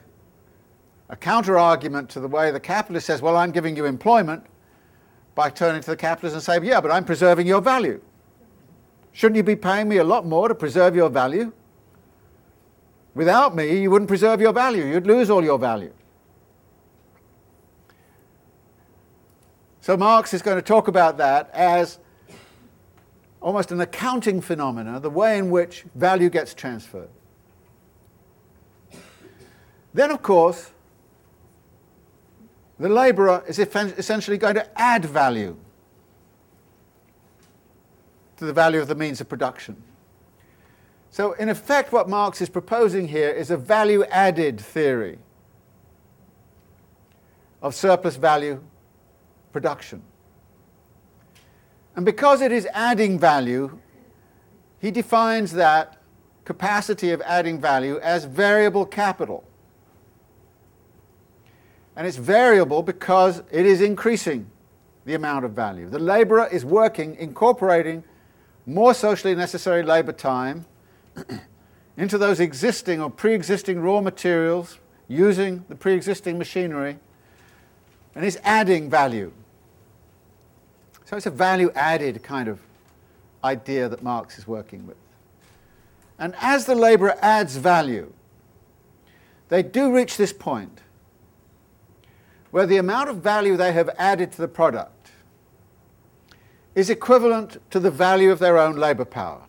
[1.10, 4.46] a counter argument to the way the capitalist says, well, I'm giving you employment,
[5.36, 8.02] by turning to the capitalist and saying, yeah, but I'm preserving your value.
[9.14, 11.52] Shouldn't you be paying me a lot more to preserve your value?
[13.14, 14.86] Without me, you wouldn't preserve your value.
[14.86, 15.94] You'd lose all your value.
[19.82, 22.00] So Marx is going to talk about that as
[23.42, 27.10] almost an accounting phenomena, the way in which value gets transferred.
[29.94, 30.72] Then, of course,
[32.80, 35.56] the labourer is essentially going to add value
[38.38, 39.82] to the value of the means of production.
[41.12, 45.20] So, in effect, what Marx is proposing here is a value added theory
[47.62, 48.64] of surplus value
[49.52, 50.02] production.
[51.96, 53.78] And because it is adding value,
[54.80, 55.98] he defines that
[56.46, 59.44] capacity of adding value as variable capital.
[61.96, 64.48] And it's variable because it is increasing
[65.06, 65.90] the amount of value.
[65.90, 68.04] The laborer is working, incorporating
[68.66, 70.66] more socially necessary labor time
[71.98, 76.98] into those existing or pre existing raw materials using the pre existing machinery
[78.16, 79.32] and is adding value.
[81.06, 82.60] So it's a value added kind of
[83.44, 84.98] idea that Marx is working with.
[86.20, 88.14] And as the laborer adds value,
[89.50, 90.82] they do reach this point
[92.52, 95.12] where the amount of value they have added to the product
[96.76, 99.42] is equivalent to the value of their own labour power.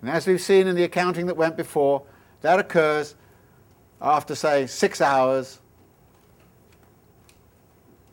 [0.00, 2.02] And as we've seen in the accounting that went before,
[2.42, 3.14] that occurs
[4.00, 5.60] after, say, six hours,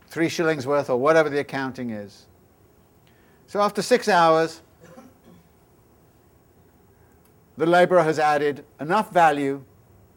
[0.08, 2.28] three shillings worth, or whatever the accounting is.
[3.48, 4.62] So after six hours,
[7.58, 9.64] the labourer has added enough value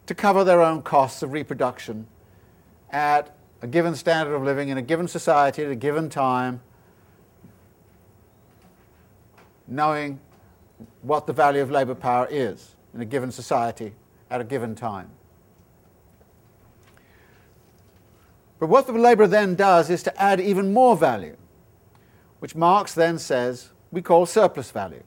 [0.07, 2.07] to cover their own costs of reproduction
[2.95, 6.61] at a given standard of living in a given society at a given time,
[9.67, 10.21] knowing
[11.03, 13.93] what the value of labour power is in a given society
[14.31, 15.11] at a given time.
[18.61, 21.37] But what the labourer then does is to add even more value,
[22.39, 25.03] which Marx then says we call surplus value.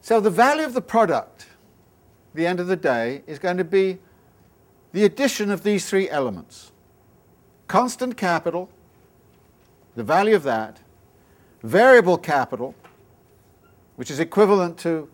[0.00, 1.46] So the value of the product,
[2.32, 3.98] the end of the day, is going to be
[4.94, 6.70] the addition of these three elements.
[7.66, 8.70] Constant capital,
[9.96, 10.78] the value of that,
[11.64, 12.76] variable capital,
[13.96, 15.08] which is equivalent to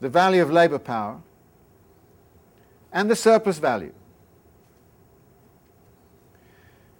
[0.00, 1.20] the value of labour power,
[2.92, 3.92] and the surplus value.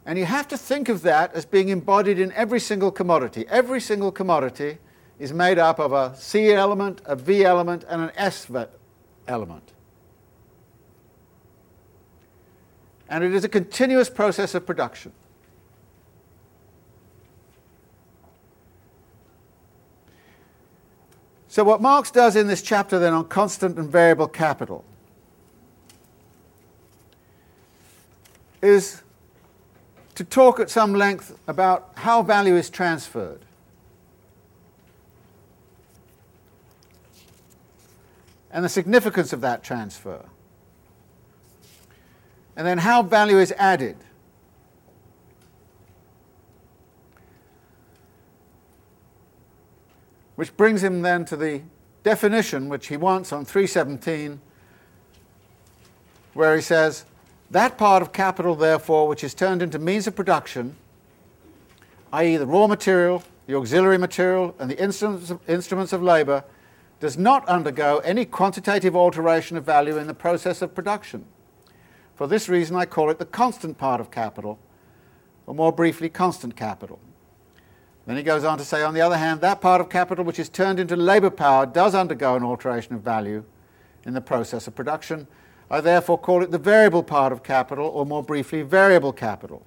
[0.05, 3.45] And you have to think of that as being embodied in every single commodity.
[3.49, 4.78] Every single commodity
[5.20, 8.49] is made up of a C element, a V element, and an S
[9.28, 9.73] element.
[13.11, 15.12] And it is a continuous process of production.
[21.49, 24.85] So, what Marx does in this chapter then on constant and variable capital
[28.62, 29.03] is
[30.15, 33.45] to talk at some length about how value is transferred.
[38.51, 40.24] and the significance of that transfer.
[42.61, 43.97] And then how value is added.
[50.35, 51.62] Which brings him then to the
[52.03, 54.43] definition which he wants on 317,
[56.35, 57.07] where he says,
[57.51, 60.77] that part of capital, therefore, which is turned into means of production,
[62.12, 64.78] i.e., the raw material, the auxiliary material, and the
[65.49, 66.45] instruments of, labor,
[67.01, 71.24] does not undergo any quantitative alteration of value in the process of production.
[72.20, 74.59] For this reason, I call it the constant part of capital,
[75.47, 76.98] or more briefly, constant capital.
[78.05, 80.38] Then he goes on to say, on the other hand, that part of capital which
[80.38, 83.42] is turned into labour power does undergo an alteration of value
[84.05, 85.28] in the process of production.
[85.70, 89.64] I therefore call it the variable part of capital, or more briefly, variable capital.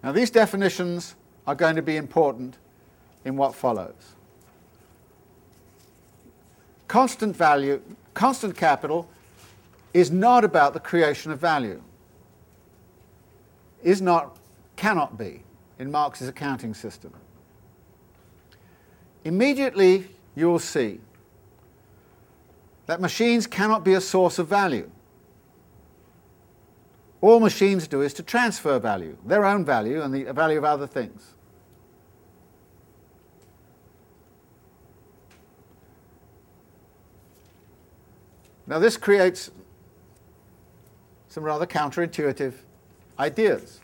[0.00, 2.58] Now, these definitions are going to be important
[3.24, 4.14] in what follows.
[6.94, 7.82] Constant value,
[8.14, 9.08] constant capital
[9.92, 11.82] is not about the creation of value.
[13.82, 14.38] Is not,
[14.76, 15.42] cannot be
[15.80, 17.12] in Marx's accounting system.
[19.24, 20.06] Immediately
[20.36, 21.00] you will see
[22.86, 24.88] that machines cannot be a source of value.
[27.20, 30.86] All machines do is to transfer value, their own value and the value of other
[30.86, 31.32] things.
[38.66, 39.50] Now, this creates
[41.28, 42.54] some rather counterintuitive
[43.18, 43.80] ideas.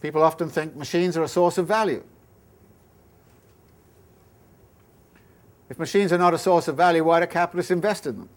[0.00, 2.02] People often think machines are a source of value.
[5.70, 8.28] If machines are not a source of value, why do capitalists invest in them?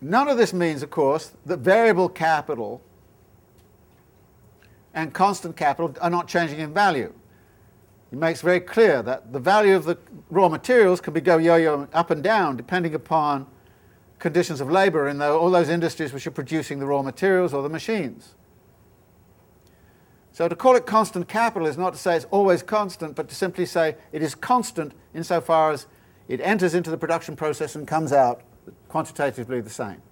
[0.00, 2.80] None of this means, of course, that variable capital
[4.94, 7.12] and constant capital are not changing in value.
[8.10, 9.96] He makes very clear that the value of the
[10.30, 13.46] raw materials can be go yo-yo up and down depending upon
[14.18, 17.62] conditions of labor in the, all those industries which are producing the raw materials or
[17.62, 18.34] the machines.
[20.32, 23.34] So to call it constant capital is not to say it's always constant, but to
[23.34, 25.86] simply say it is constant insofar as
[26.28, 28.42] it enters into the production process and comes out
[28.88, 30.02] quantitatively the same.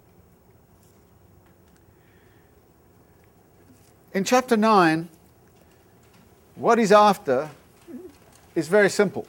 [4.13, 5.09] In chapter 9,
[6.57, 7.51] what he's after
[8.59, 9.25] is very simple.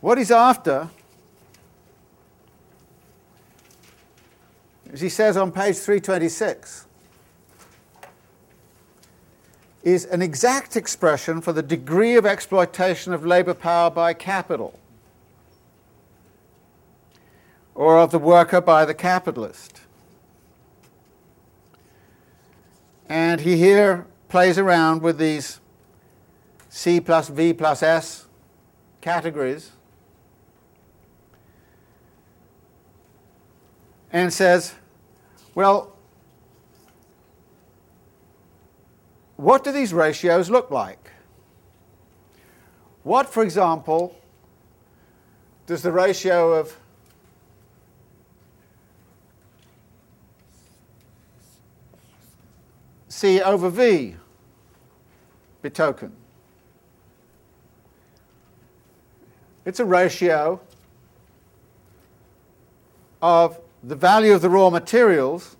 [0.00, 0.90] What he's after,
[4.92, 6.86] as he says on page 326,
[9.84, 14.76] is an exact expression for the degree of exploitation of labour power by capital
[17.76, 19.82] or of the worker by the capitalist.
[23.08, 25.60] And he here plays around with these
[26.78, 28.26] C plus V plus S
[29.00, 29.72] categories
[34.12, 34.76] and says,
[35.56, 35.96] well,
[39.34, 41.10] what do these ratios look like?
[43.02, 44.14] What, for example,
[45.66, 46.76] does the ratio of
[53.08, 54.14] C over V
[55.60, 56.12] betoken?
[59.68, 60.62] It's a ratio
[63.20, 65.58] of the value of the raw materials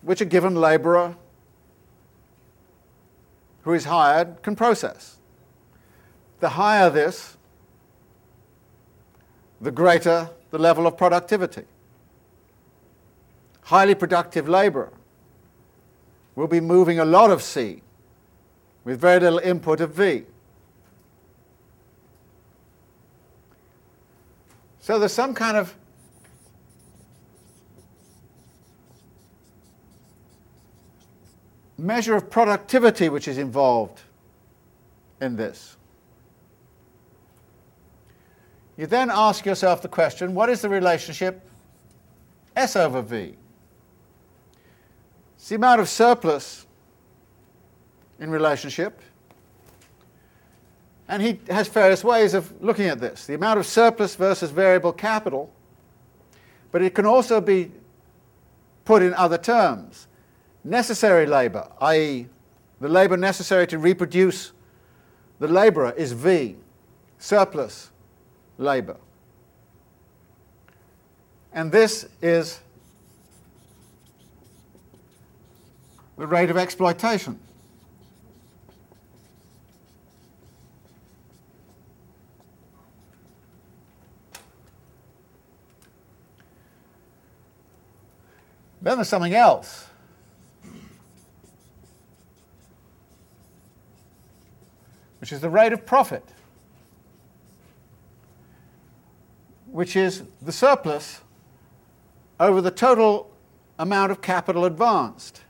[0.00, 1.16] which a given laborer
[3.64, 5.18] who is hired can process.
[6.40, 7.36] The higher this,
[9.60, 11.64] the greater the level of productivity.
[13.64, 14.94] Highly productive laborer
[16.36, 17.82] will be moving a lot of C
[18.84, 20.24] with very little input of V.
[24.82, 25.76] So there's some kind of
[31.78, 34.00] measure of productivity which is involved
[35.20, 35.76] in this.
[38.76, 41.48] You then ask yourself the question what is the relationship
[42.56, 43.36] S over V?
[45.36, 46.66] It's the amount of surplus
[48.18, 49.00] in relationship.
[51.12, 54.94] And he has various ways of looking at this the amount of surplus versus variable
[54.94, 55.52] capital.
[56.70, 57.70] But it can also be
[58.86, 60.06] put in other terms
[60.64, 62.28] necessary labor, i.e.,
[62.80, 64.52] the labor necessary to reproduce
[65.38, 66.56] the laborer, is V,
[67.18, 67.90] surplus
[68.56, 68.96] labor.
[71.52, 72.60] And this is
[76.16, 77.38] the rate of exploitation.
[88.82, 89.88] Then there's something else.
[95.22, 96.24] which is the rate of profit,
[99.66, 101.20] which is the surplus
[102.40, 103.30] over the total
[103.78, 105.42] amount of capital advanced,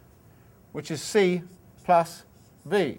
[0.72, 1.40] which is C
[1.84, 2.24] plus
[2.66, 2.98] V.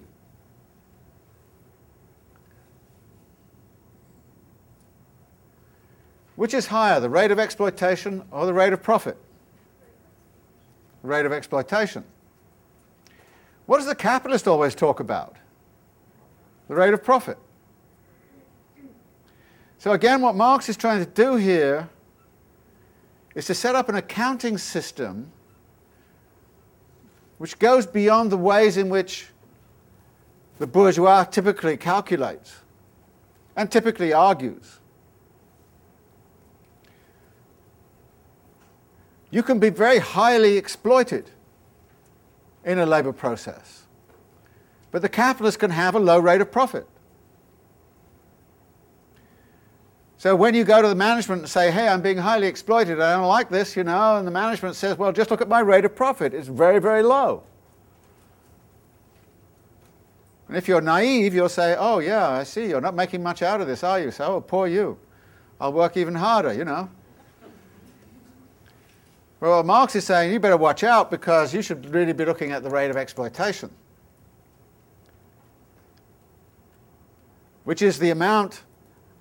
[6.35, 9.22] Which is higher, the rate of exploitation or the rate of profit?
[11.03, 12.03] Rate of exploitation.
[13.65, 15.37] What does the capitalist always talk about?
[16.67, 17.37] the rate of profit.
[19.77, 21.89] So again, what Marx is trying to do here
[23.35, 25.31] is to set up an accounting system
[27.37, 29.27] which goes beyond the ways in which
[30.59, 32.61] the bourgeois typically calculates
[33.55, 34.79] and typically argues.
[39.33, 41.31] You can be very highly exploited
[42.63, 43.81] in a labor process.
[44.91, 46.87] But the capitalist can have a low rate of profit.
[50.19, 53.15] So when you go to the management and say, hey, I'm being highly exploited, I
[53.15, 55.83] don't like this, you know, and the management says, well, just look at my rate
[55.83, 56.35] of profit.
[56.35, 57.41] It's very, very low.
[60.47, 63.61] And if you're naive, you'll say, oh, yeah, I see, you're not making much out
[63.61, 64.11] of this, are you?
[64.11, 64.99] So, oh, poor you.
[65.59, 66.87] I'll work even harder, you know.
[69.43, 72.63] Well, Marx is saying you better watch out because you should really be looking at
[72.63, 73.69] the rate of exploitation.
[77.63, 78.63] which is the amount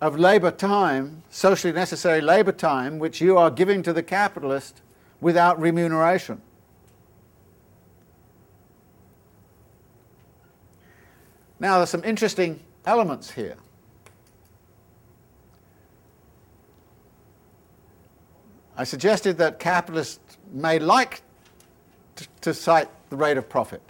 [0.01, 4.83] of labour time, socially necessary labour time, which you are giving to the capitalist
[5.21, 6.41] without remuneration.
[11.61, 13.57] Now, there's some interesting elements here.
[18.77, 21.23] I suggested that capitalists may like
[22.17, 23.83] to, to cite the rate of profit.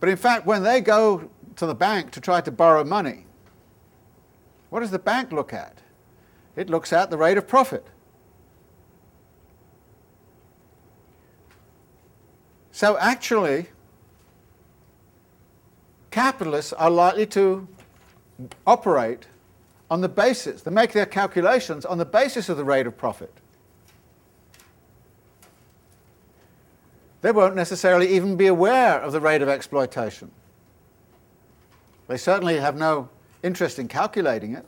[0.00, 3.26] But in fact, when they go to the bank to try to borrow money,
[4.70, 5.78] what does the bank look at?
[6.56, 7.86] It looks at the rate of profit.
[12.72, 13.66] So actually,
[16.10, 17.68] capitalists are likely to
[18.66, 19.26] operate
[19.92, 23.30] on the basis, they make their calculations on the basis of the rate of profit.
[27.20, 30.30] They won't necessarily even be aware of the rate of exploitation.
[32.08, 33.10] They certainly have no
[33.42, 34.64] interest in calculating it.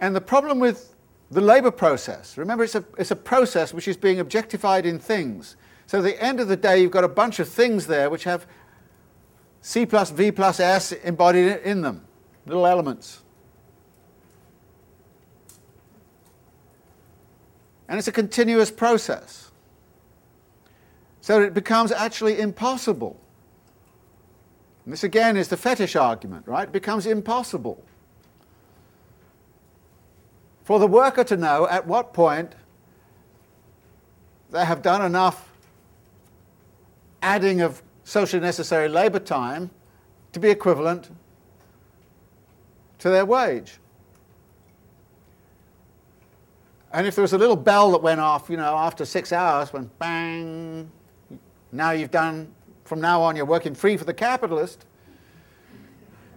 [0.00, 0.96] And the problem with
[1.30, 2.36] the labour process.
[2.36, 5.54] Remember, it's a, it's a process which is being objectified in things.
[5.86, 8.24] So at the end of the day, you've got a bunch of things there which
[8.24, 8.48] have
[9.66, 12.04] C plus V plus S embodied in them,
[12.44, 13.22] little elements.
[17.88, 19.50] And it's a continuous process.
[21.22, 23.18] So it becomes actually impossible.
[24.84, 26.64] And this again is the fetish argument, right?
[26.64, 27.82] It becomes impossible
[30.62, 32.54] for the worker to know at what point
[34.50, 35.50] they have done enough
[37.22, 39.70] adding of socially necessary labour time
[40.32, 41.10] to be equivalent
[42.98, 43.78] to their wage.
[46.92, 49.72] And if there was a little bell that went off, you know, after six hours,
[49.72, 50.90] when bang,
[51.72, 52.54] now you've done,
[52.84, 54.86] from now on you're working free for the capitalist,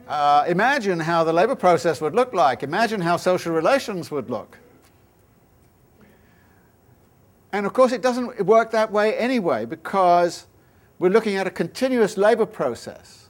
[0.07, 2.63] uh, imagine how the labour process would look like.
[2.63, 4.57] Imagine how social relations would look.
[7.51, 10.47] And of course, it doesn't work that way anyway because
[10.99, 13.29] we're looking at a continuous labour process.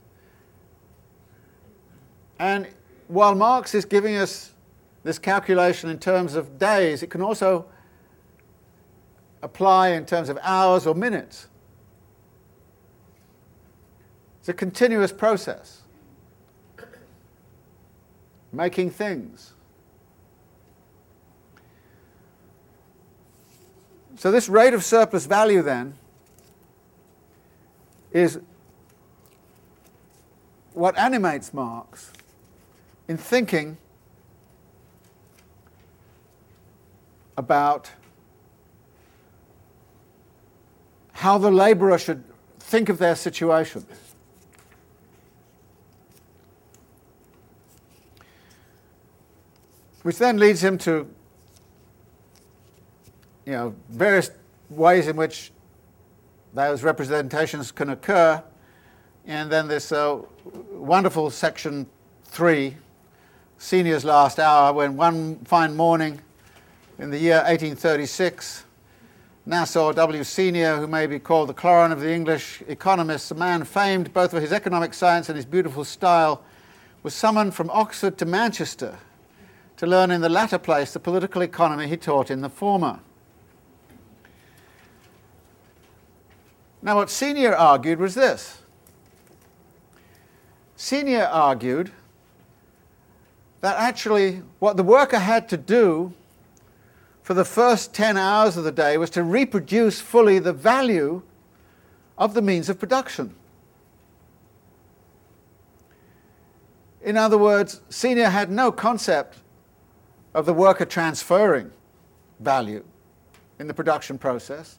[2.40, 2.68] And
[3.08, 4.54] while Marx is giving us
[5.04, 7.66] this calculation in terms of days, it can also
[9.42, 11.48] apply in terms of hours or minutes.
[14.40, 15.82] It's a continuous process.
[18.54, 19.54] Making things.
[24.16, 25.96] So, this rate of surplus value then
[28.12, 28.40] is
[30.74, 32.12] what animates Marx
[33.08, 33.78] in thinking
[37.36, 37.92] about
[41.14, 42.24] how the labourer should
[42.60, 43.86] think of their situation.
[50.04, 51.08] Which then leads him to
[53.46, 54.30] you know, various
[54.70, 55.52] ways in which
[56.58, 58.44] those representations can occur.
[59.28, 60.22] And then this uh,
[60.72, 61.86] wonderful section
[62.24, 62.78] three,
[63.60, 66.20] Senior's Last Hour, when one fine morning
[66.98, 68.66] in the year 1836,
[69.46, 70.24] Nassau W.
[70.24, 74.32] Senior, who may be called the Clauren of the English economists, a man famed both
[74.32, 76.42] for his economic science and his beautiful style,
[77.04, 78.98] was summoned from Oxford to Manchester
[79.78, 83.00] to learn in the latter place the political economy he taught in the former.
[86.82, 88.62] Now, what Senior argued was this
[90.76, 91.92] Senior argued
[93.62, 96.14] that actually what the worker had to do
[97.24, 101.24] for the first 10 hours of the day was to reproduce fully the value
[102.18, 103.36] of the means of production.
[107.02, 109.40] In other words, Senior had no concept
[110.34, 111.72] of the worker transferring
[112.40, 112.84] value
[113.60, 114.78] in the production process.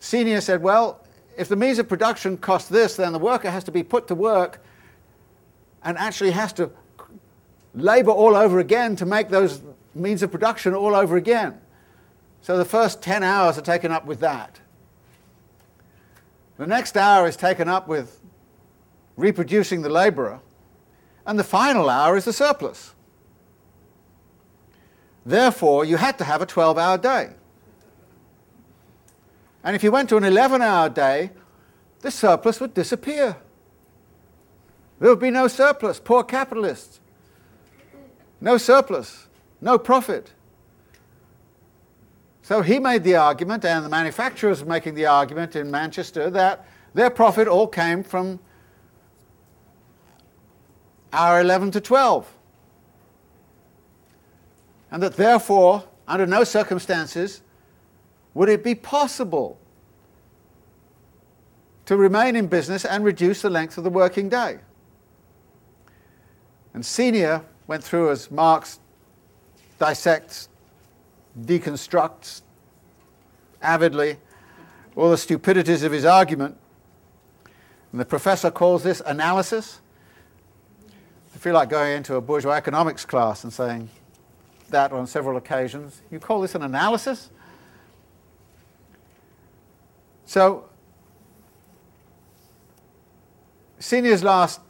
[0.00, 1.04] Senior said, well,
[1.36, 4.14] if the means of production cost this, then the worker has to be put to
[4.14, 4.62] work
[5.84, 6.70] and actually has to
[7.74, 9.62] labor all over again to make those
[9.94, 11.60] means of production all over again.
[12.42, 14.60] So the first 10 hours are taken up with that.
[16.56, 18.20] The next hour is taken up with
[19.16, 20.40] reproducing the laborer,
[21.26, 22.94] and the final hour is the surplus.
[25.24, 27.30] Therefore, you had to have a 12 hour day.
[29.62, 31.30] And if you went to an 11 hour day,
[32.00, 33.36] the surplus would disappear.
[35.00, 36.00] There would be no surplus.
[36.00, 37.00] Poor capitalists.
[38.40, 39.26] No surplus.
[39.60, 40.32] No profit.
[42.42, 46.66] So he made the argument, and the manufacturers were making the argument in Manchester, that
[46.94, 48.40] their profit all came from
[51.12, 52.26] hour 11 to 12.
[54.90, 57.42] And that therefore, under no circumstances,
[58.34, 59.58] would it be possible
[61.86, 64.58] to remain in business and reduce the length of the working day?
[66.74, 68.78] And Senior went through as Marx
[69.78, 70.48] dissects,
[71.40, 72.42] deconstructs
[73.62, 74.18] avidly
[74.96, 76.56] all the stupidities of his argument.
[77.92, 79.80] And the professor calls this analysis.
[81.34, 83.88] I feel like going into a bourgeois economics class and saying
[84.70, 86.02] that on several occasions.
[86.10, 87.30] You call this an analysis?
[90.28, 90.66] So,
[93.78, 94.60] Senior's last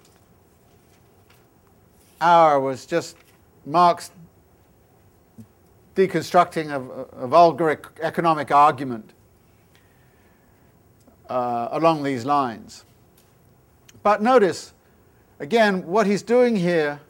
[2.20, 3.16] hour was just
[3.66, 4.12] Marx
[5.96, 9.14] deconstructing a, a vulgar economic argument
[11.28, 12.84] uh, along these lines.
[14.04, 14.72] But notice,
[15.40, 17.00] again, what he's doing here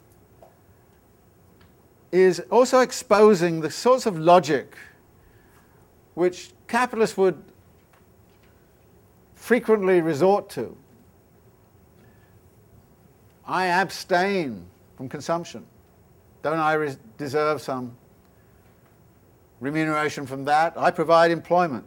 [2.11, 4.75] is also exposing the sorts of logic
[6.15, 7.43] which capitalists would
[9.49, 10.77] frequently resort to.
[13.47, 14.63] I abstain
[14.95, 15.65] from consumption.
[16.43, 17.97] Don't I deserve some
[19.59, 20.77] remuneration from that?
[20.77, 21.83] I provide employment.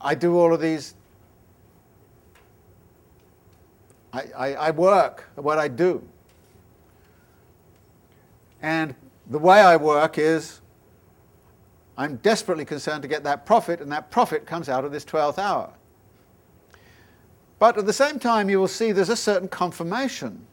[0.00, 0.94] I do all of these.
[4.12, 6.00] I, I, I work at what I do.
[8.62, 8.94] And
[9.28, 10.61] the way I work is
[11.96, 15.38] I'm desperately concerned to get that profit, and that profit comes out of this 12th
[15.38, 15.72] hour.
[17.58, 20.46] But at the same time, you will see there's a certain confirmation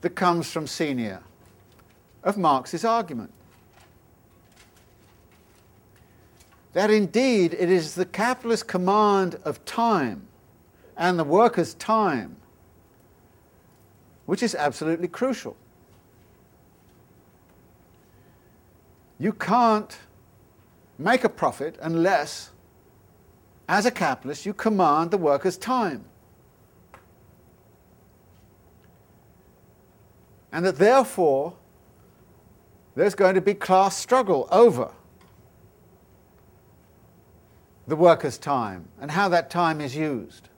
[0.00, 1.22] that comes from Senior
[2.24, 3.32] of Marx's argument.
[6.72, 10.26] That indeed it is the capitalist command of time
[10.96, 12.36] and the worker's time
[14.28, 15.56] which is absolutely crucial.
[19.18, 19.98] You can't
[20.98, 22.50] make a profit unless
[23.68, 26.06] as a capitalist, you command the worker's time.
[30.50, 31.54] And that therefore,
[32.94, 34.90] there's going to be class struggle over
[37.86, 40.48] the worker's time and how that time is used.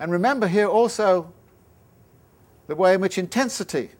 [0.00, 1.32] And remember here also
[2.66, 3.90] the way in which intensity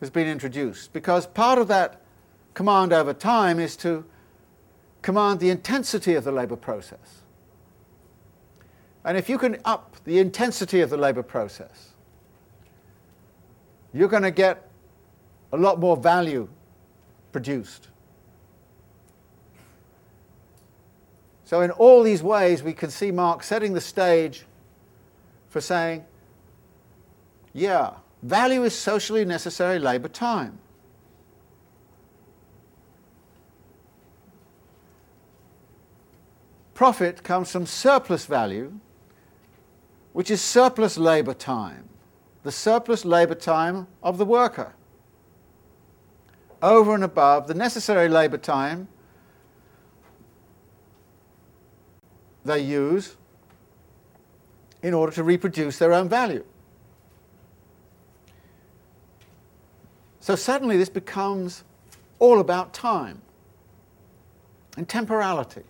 [0.00, 2.00] has been introduced, because part of that
[2.54, 4.04] command over time is to
[5.02, 7.22] command the intensity of the labour process.
[9.04, 11.90] And if you can up the intensity of the labour process,
[13.92, 14.68] you're going to get
[15.52, 16.48] a lot more value
[17.32, 17.88] produced.
[21.44, 24.44] So, in all these ways, we can see Marx setting the stage
[25.48, 26.04] for saying,
[27.52, 30.58] yeah, value is socially necessary labour time.
[36.74, 38.72] Profit comes from surplus value,
[40.12, 41.88] which is surplus labour time,
[42.42, 44.74] the surplus labour time of the worker,
[46.62, 48.88] over and above the necessary labour time
[52.44, 53.16] they use
[54.82, 56.44] in order to reproduce their own value.
[60.30, 61.64] So suddenly this becomes
[62.20, 63.20] all about time
[64.76, 65.64] and temporality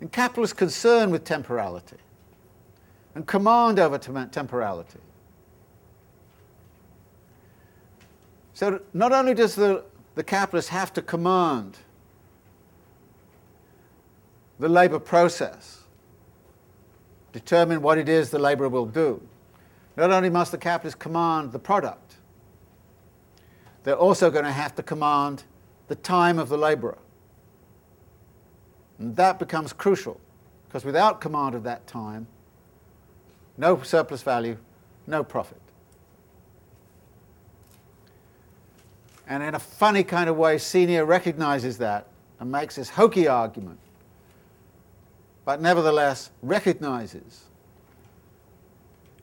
[0.00, 1.98] and capitalist concern with temporality
[3.14, 4.98] and command over temporality.
[8.54, 9.84] So not only does the,
[10.16, 11.78] the capitalist have to command
[14.58, 15.84] the labour process,
[17.32, 19.22] determine what it is the labourer will do,
[19.96, 22.03] not only must the capitalist command the product,
[23.84, 25.44] they're also going to have to command
[25.88, 26.98] the time of the labourer.
[28.98, 30.20] And that becomes crucial,
[30.66, 32.26] because without command of that time,
[33.56, 34.56] no surplus value,
[35.06, 35.60] no profit.
[39.26, 42.06] And in a funny kind of way, Senior recognizes that
[42.40, 43.78] and makes this hokey argument,
[45.44, 47.44] but nevertheless recognizes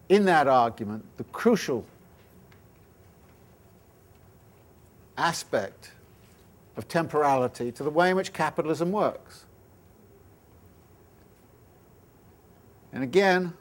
[0.09, 1.85] in that argument the crucial
[5.22, 5.91] aspect
[6.76, 9.45] of temporality to the way in which capitalism works.
[12.91, 13.53] And again,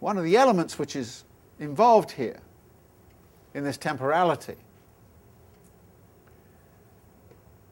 [0.00, 1.24] one of the elements which is
[1.58, 2.38] involved here
[3.54, 4.56] in this temporality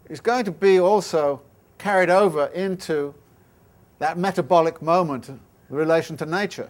[0.09, 1.41] is going to be also
[1.79, 3.15] carried over into
[3.99, 5.39] that metabolic moment, the
[5.69, 6.69] relation to nature.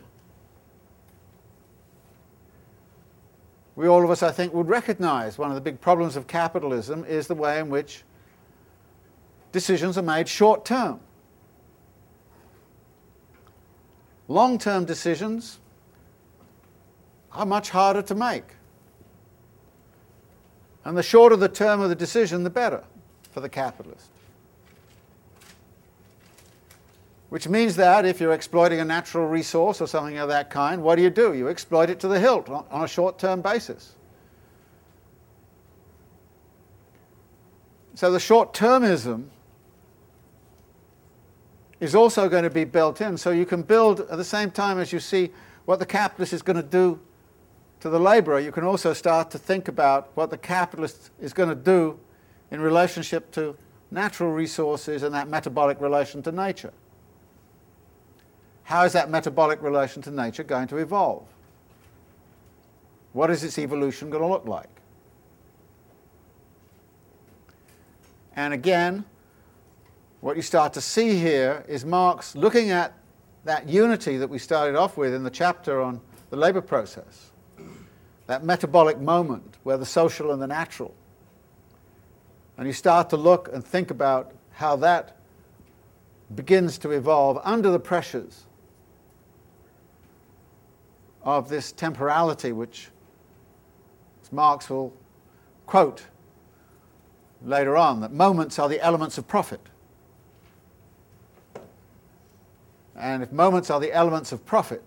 [3.77, 7.05] We all of us, I think, would recognize one of the big problems of capitalism
[7.05, 8.05] is the way in which
[9.51, 11.01] decisions are made short term.
[14.29, 15.59] Long term decisions
[17.33, 18.45] are much harder to make.
[20.85, 22.85] And the shorter the term of the decision, the better
[23.33, 24.11] for the capitalist.
[27.31, 30.97] Which means that if you're exploiting a natural resource or something of that kind, what
[30.97, 31.35] do you do?
[31.35, 33.97] You exploit it to the hilt on a short term basis.
[37.95, 39.29] So the short termism
[41.81, 43.17] is also going to be built in.
[43.17, 45.31] So you can build at the same time as you see
[45.65, 47.01] what the capitalist is going to do
[47.85, 51.51] to the laborer, you can also start to think about what the capitalist is going
[51.51, 51.99] to do
[52.51, 53.55] in relationship to
[53.91, 56.73] natural resources and that metabolic relation to nature.
[58.65, 61.27] How is that metabolic relation to nature going to evolve?
[63.13, 64.69] What is its evolution going to look like?
[68.35, 69.05] And again,
[70.21, 72.95] what you start to see here is Marx looking at
[73.45, 76.01] that unity that we started off with in the chapter on
[76.31, 77.31] the labour process,
[78.27, 80.95] that metabolic moment where the social and the natural.
[82.57, 85.19] And you start to look and think about how that
[86.35, 88.47] begins to evolve under the pressures
[91.25, 92.89] of this temporality, which
[94.31, 94.93] Marx will
[95.67, 96.07] quote
[97.43, 99.61] later on that moments are the elements of profit.
[102.97, 104.83] And if moments are the elements of profit,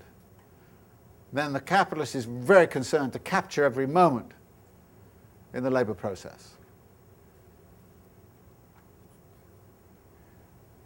[1.34, 4.32] then the capitalist is very concerned to capture every moment
[5.54, 6.54] in the labour process.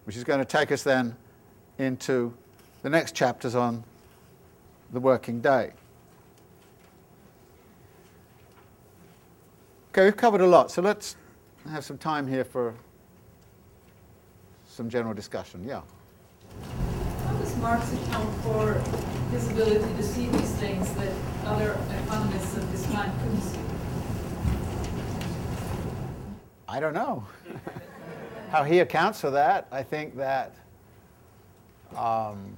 [0.06, 1.16] Which is going to take us then
[1.78, 2.34] into
[2.82, 3.84] the next chapters on
[4.92, 5.72] the working day.
[9.90, 11.16] Okay, we've covered a lot, so let's
[11.70, 12.74] have some time here for
[14.66, 15.66] some general discussion.
[15.66, 15.82] Yeah.
[17.26, 18.74] How does Marx account for
[19.32, 21.14] his ability to see these things that
[21.46, 23.60] other economists of his time couldn't see?
[26.68, 27.26] I don't know
[28.50, 29.68] how he accounts for that.
[29.72, 30.56] I think that
[31.98, 32.56] um,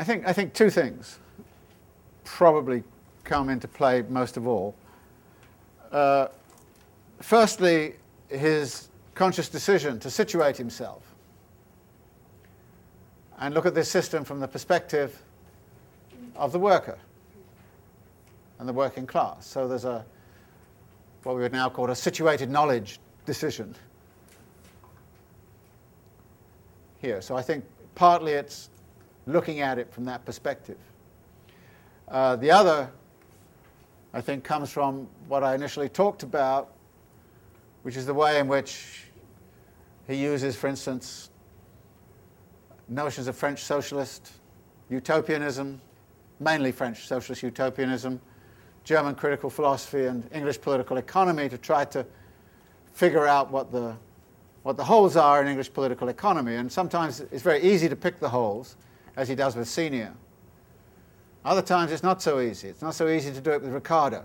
[0.00, 1.18] I think I think two things
[2.24, 2.82] probably
[3.22, 4.74] come into play most of all.
[5.92, 6.28] Uh,
[7.20, 7.96] firstly,
[8.28, 11.02] his conscious decision to situate himself
[13.40, 15.22] and look at this system from the perspective
[16.34, 16.96] of the worker
[18.58, 19.46] and the working class.
[19.46, 20.02] So there's a
[21.24, 23.74] what we would now call a situated knowledge decision
[27.02, 27.20] here.
[27.20, 28.70] So I think partly it's
[29.26, 30.78] looking at it from that perspective.
[32.08, 32.90] Uh, the other
[34.12, 36.72] I think, comes from what I initially talked about,
[37.82, 39.04] which is the way in which
[40.08, 41.30] he uses, for instance,
[42.88, 44.32] notions of French socialist
[44.88, 45.80] utopianism,
[46.40, 48.20] mainly French socialist utopianism,
[48.82, 52.04] German critical philosophy, and English political economy to try to
[52.92, 53.94] figure out what the,
[54.64, 56.56] what the holes are in English political economy.
[56.56, 58.74] And sometimes it's very easy to pick the holes,
[59.20, 60.14] as he does with Senior.
[61.44, 62.68] Other times it's not so easy.
[62.68, 64.24] It's not so easy to do it with Ricardo.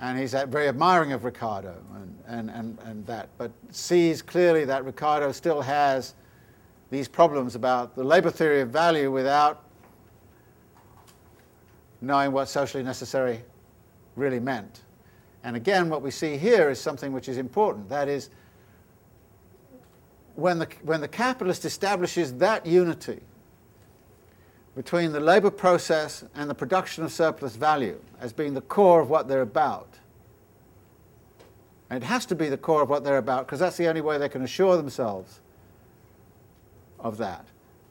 [0.00, 4.84] And he's very admiring of Ricardo and, and, and, and that, but sees clearly that
[4.84, 6.14] Ricardo still has
[6.90, 9.62] these problems about the labor theory of value without
[12.00, 13.40] knowing what socially necessary
[14.16, 14.82] really meant.
[15.44, 17.88] And again, what we see here is something which is important.
[17.88, 18.30] That is,
[20.38, 23.18] when the, when the capitalist establishes that unity
[24.76, 29.10] between the labour process and the production of surplus value as being the core of
[29.10, 29.98] what they're about.
[31.90, 34.00] And it has to be the core of what they're about because that's the only
[34.00, 35.40] way they can assure themselves
[37.00, 37.44] of that.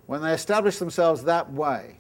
[0.06, 1.98] When they establish themselves that way,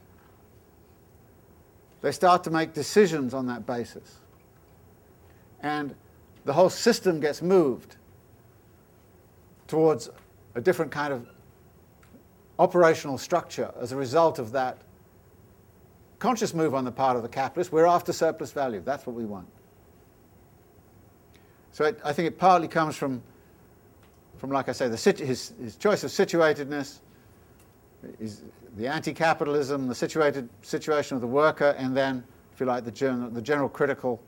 [2.01, 4.19] they start to make decisions on that basis.
[5.59, 5.93] And
[6.45, 7.97] the whole system gets moved
[9.67, 10.09] towards
[10.57, 11.27] a different kind of
[12.57, 14.79] operational structure as a result of that
[16.17, 17.71] conscious move on the part of the capitalist.
[17.71, 18.81] We're after surplus value.
[18.83, 19.47] That's what we want.
[21.71, 23.21] So it, I think it partly comes from,
[24.37, 27.01] from like I say, the his, his choice of situatedness,
[28.17, 28.41] his,
[28.77, 33.29] the anti-capitalism, the situated situation of the worker, and then, if you like, the, general,
[33.29, 34.19] the general critical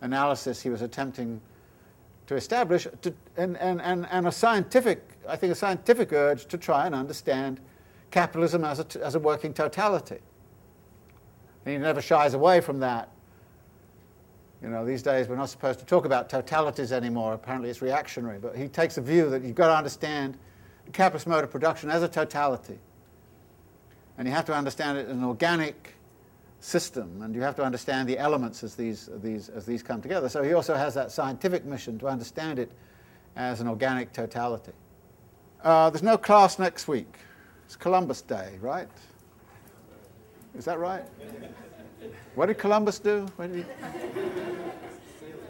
[0.00, 1.40] analysis he was attempting
[2.26, 6.58] to establish, to, and, and, and, and a scientific, I think, a scientific urge to
[6.58, 7.60] try and understand
[8.10, 10.18] capitalism as a, as a working totality.
[11.64, 13.08] And he never shies away from that.
[14.62, 17.34] You know, these days we're not supposed to talk about totalities anymore.
[17.34, 18.38] Apparently it's reactionary.
[18.38, 20.38] But he takes a view that you've got to understand
[20.84, 22.78] the capitalist mode of production as a totality.
[24.18, 25.94] And you have to understand it as an organic
[26.62, 30.28] system, and you have to understand the elements as these, these, as these come together.
[30.28, 32.70] So he also has that scientific mission to understand it
[33.34, 34.72] as an organic totality.
[35.62, 37.16] Uh, there's no class next week.
[37.66, 38.88] It's Columbus Day, right?
[40.56, 41.04] Is that right?
[42.34, 43.26] What did Columbus do?
[43.40, 43.64] Did he...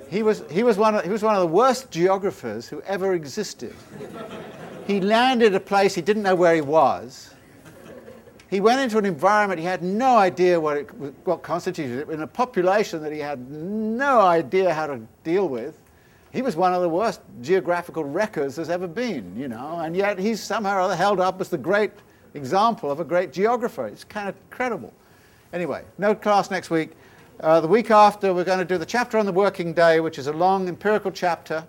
[0.08, 3.14] he, was, he, was one of, he was one of the worst geographers who ever
[3.14, 3.74] existed.
[4.86, 7.31] He landed a place he didn't know where he was.
[8.52, 10.90] He went into an environment he had no idea what, it,
[11.24, 15.78] what constituted it, in a population that he had no idea how to deal with.
[16.32, 20.18] he was one of the worst geographical wreckers there's ever been, you know, and yet
[20.18, 21.92] he's somehow or other held up as the great
[22.34, 23.86] example of a great geographer.
[23.86, 24.92] It's kind of incredible.
[25.54, 26.90] Anyway, no class next week.
[27.40, 30.18] Uh, the week after, we're going to do the chapter on the working day, which
[30.18, 31.64] is a long empirical chapter.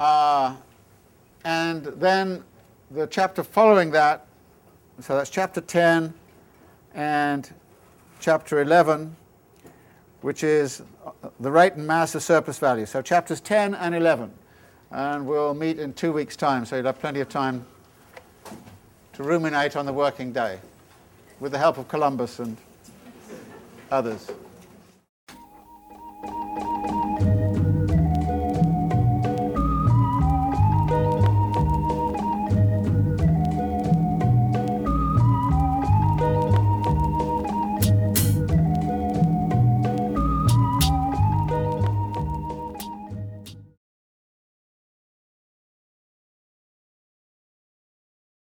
[0.00, 0.56] Uh,
[1.44, 2.42] and then
[2.90, 4.26] the chapter following that,
[5.00, 6.14] so that's chapter 10
[6.94, 7.52] and
[8.20, 9.16] chapter 11,
[10.20, 10.82] which is
[11.40, 12.86] the rate and mass of surplus value.
[12.86, 14.30] So chapters 10 and 11.
[14.90, 17.66] And we'll meet in two weeks' time, so you'll have plenty of time
[19.14, 20.58] to ruminate on the working day
[21.40, 22.56] with the help of Columbus and
[23.90, 24.30] others.